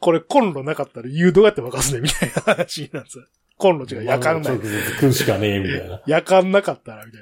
[0.00, 3.18] これコンロなかったら誘導やって沸かすね、みたいな話になってさ。
[3.56, 4.62] コンロ違う、夜間ない直。
[4.62, 6.02] 接食うしかねえ、みたいな。
[6.08, 7.20] 夜間なかったら、みたい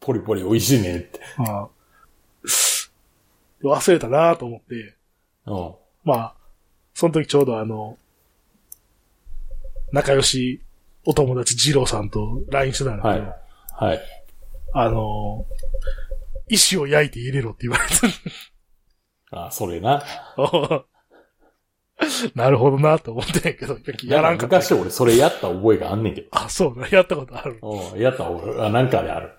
[0.00, 1.20] ポリポリ美味しいねって。
[1.38, 1.50] な。
[1.50, 1.68] ああ
[3.62, 4.96] 忘れたなと思って、
[5.46, 5.74] うん。
[6.04, 6.34] まあ、
[6.92, 7.96] その時ちょうどあの、
[9.92, 10.60] 仲良し
[11.06, 13.92] お友達二郎さんと LINE してたんだけど、はい。
[13.92, 14.00] はい。
[14.74, 15.46] あの、
[16.54, 17.94] 石を焼いて入れろって言われて、
[19.32, 20.02] あ、それな。
[22.34, 24.56] なるほどなと思ってんけど、やらんかった。
[24.58, 26.28] 昔俺それやった覚えがあんねんけど。
[26.32, 27.58] あ、そうだ、やったことある。
[27.62, 29.30] うん、やった俺、あ、なんかである。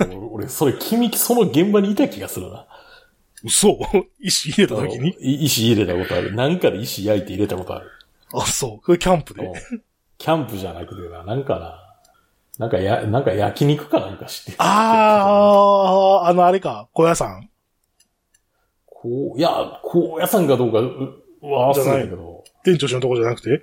[0.00, 2.66] 俺、俺それ君、その現場にいた気がするな。
[3.44, 3.78] 嘘？
[4.20, 5.16] 石入れた時に？
[5.20, 6.34] い石入れたことある。
[6.34, 7.90] なんかで石焼いて入れたことある。
[8.32, 8.84] あ、そう。
[8.84, 9.44] これキャンプで。
[9.44, 9.82] うん
[10.18, 11.87] キャンプじゃなくてな、なんかな。
[12.58, 14.54] なんかや、なんか焼肉かなんかして。
[14.58, 17.48] あー、あのあれか、小屋さん。
[18.86, 23.62] こう、いや、高野山かどうか、う忘れたけど、店長氏のとこじゃなくて？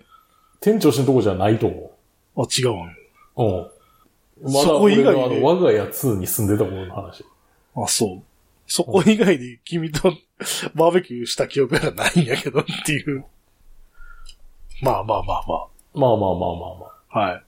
[0.61, 1.91] 店長氏のとこじゃないと思
[2.37, 2.83] あ、違うん。
[2.83, 3.71] う。
[4.39, 4.51] うん。
[4.53, 7.25] まだそこ以あの、我が家2に住んでた頃の話。
[7.75, 8.23] あ、そう。
[8.67, 10.11] そこ以外で君と
[10.73, 13.25] バーベキューした記憶がないんやけどっていう。
[14.81, 17.19] まあまあまあままあまあまあまあまあ。
[17.19, 17.19] あ。
[17.31, 17.43] はい。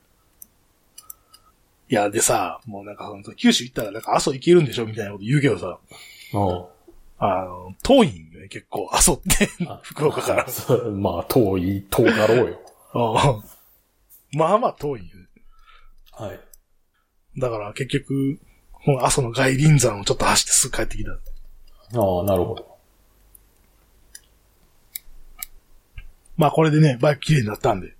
[1.89, 5.79] いや、でさ、もうなんか九州行ったらなんか阿蘇行けるんでしょみたいなこと言うけどさ、
[6.33, 6.65] うん。
[7.19, 10.45] あの、遠いんよね、結構、阿蘇ってあ、 福岡から。
[10.91, 13.43] まあ、遠い、遠だろうよ。
[14.33, 15.27] まあまあ遠いんよね。
[16.11, 16.39] はい。
[17.38, 18.39] だから結局、
[18.71, 21.11] この阿蘇の外輪山をちょっと走ってすぐ帰ってきた。
[21.11, 21.15] あ
[22.21, 22.77] あ、なるほど。
[26.35, 27.93] まあこれでね、バイク綺麗になったんで、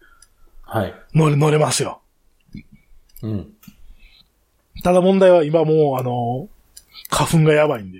[0.64, 0.94] はい。
[1.14, 2.02] 乗れ、乗れますよ。
[3.22, 3.54] うん。
[4.84, 6.50] ただ問題は今もう、あの、
[7.10, 8.00] 花粉がやばいんで、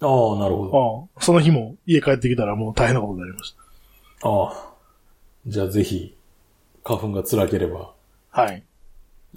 [0.00, 1.08] ああ、なるほど。
[1.14, 3.54] ああその日も家帰ってきたらもう大変なことになりまし
[4.22, 4.74] ああ。
[5.46, 6.16] じゃあぜひ、
[6.84, 7.94] 花粉が辛ければ、
[8.32, 8.42] た。
[8.42, 8.62] はい。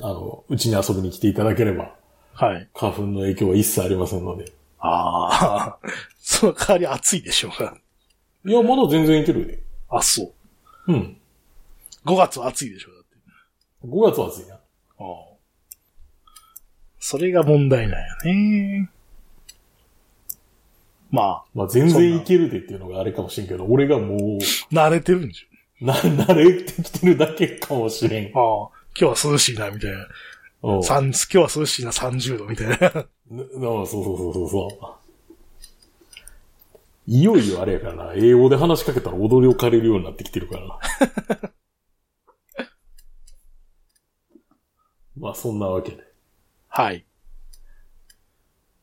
[0.02, 1.96] あの、うちに遊びに来ていただければ、
[2.34, 2.68] はい。
[2.74, 4.52] 花粉の影響は一切ありませんので。
[4.80, 5.78] ああ、
[6.20, 7.78] その代わり暑いでしょうか。
[8.46, 9.60] いや、まだ全然いけるで。
[9.90, 10.34] あ、そ
[10.88, 10.94] う。
[10.94, 11.18] うん。
[12.06, 13.88] 5月は暑いでしょう、だって。
[13.88, 14.56] 5月は暑いな。
[14.56, 14.60] あ
[15.00, 15.29] あ
[17.00, 18.90] それが問題なんよね。
[21.12, 25.48] ままあ、全然いけるでっていうのがあれかもしれんけど、俺がもう、あ、慣れてるんでし
[25.82, 28.32] な、慣れてきてるだけかもしれん。
[28.36, 28.72] ょ。
[28.72, 30.08] ああ、今日は涼しいな、みたいな。
[30.62, 30.84] うん。
[30.84, 32.78] 三今日は涼しいな、30度、みたいな。
[32.78, 35.00] ななそうそうそうそうそう。
[37.08, 40.80] いよいよあれやからな、英語で話しかけたら踊りを借りるようになってきてるからな。
[45.18, 46.09] まあそんなわけで。
[46.70, 47.06] はい。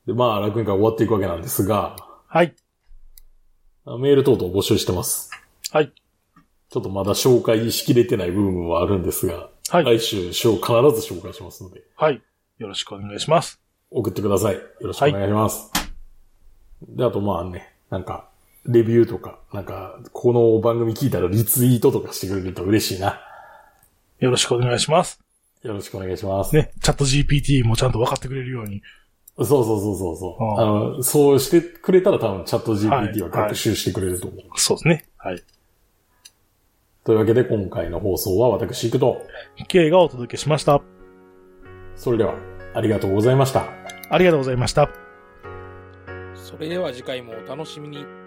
[0.07, 2.55] で、まあ楽園会終わっていくわけなんですが、はい。
[3.87, 5.31] メール等々募集してます。
[5.71, 5.93] はい。
[6.69, 9.85] ちょっとまだ紹介しきれてない部分はあるんですが、はい。
[9.85, 12.21] 来週、必ず紹介しますので、はい。
[12.59, 13.61] よろしくお願いします。
[13.91, 14.55] 送ってください。
[14.57, 15.73] よろしくお願いします。
[16.83, 18.29] で、あとまあね、なんか、
[18.65, 23.21] レビューとか、なんか、この番組聞いたらリツイートとかしてくれると嬉しいな。
[24.19, 25.26] よろしくお願いします。
[25.67, 26.55] よろしくお願いします。
[26.55, 28.83] ね、チャット GPT もちゃんと分かってくれるように。
[29.39, 30.45] そうそうそうそうそう。
[30.45, 34.41] ああの、そうしてくれたら多分チャットはい GPT は学習してくれると思う。
[34.55, 35.05] そうですね。
[35.19, 35.43] はい。
[37.05, 39.23] というわけで今回の放送は私行くと、
[39.69, 40.81] K がお届けしました。
[41.97, 42.35] それでは
[42.75, 43.69] ありがとうございました。
[44.11, 44.89] ありがとうございました。
[46.35, 48.26] それでは次回もお楽しみに。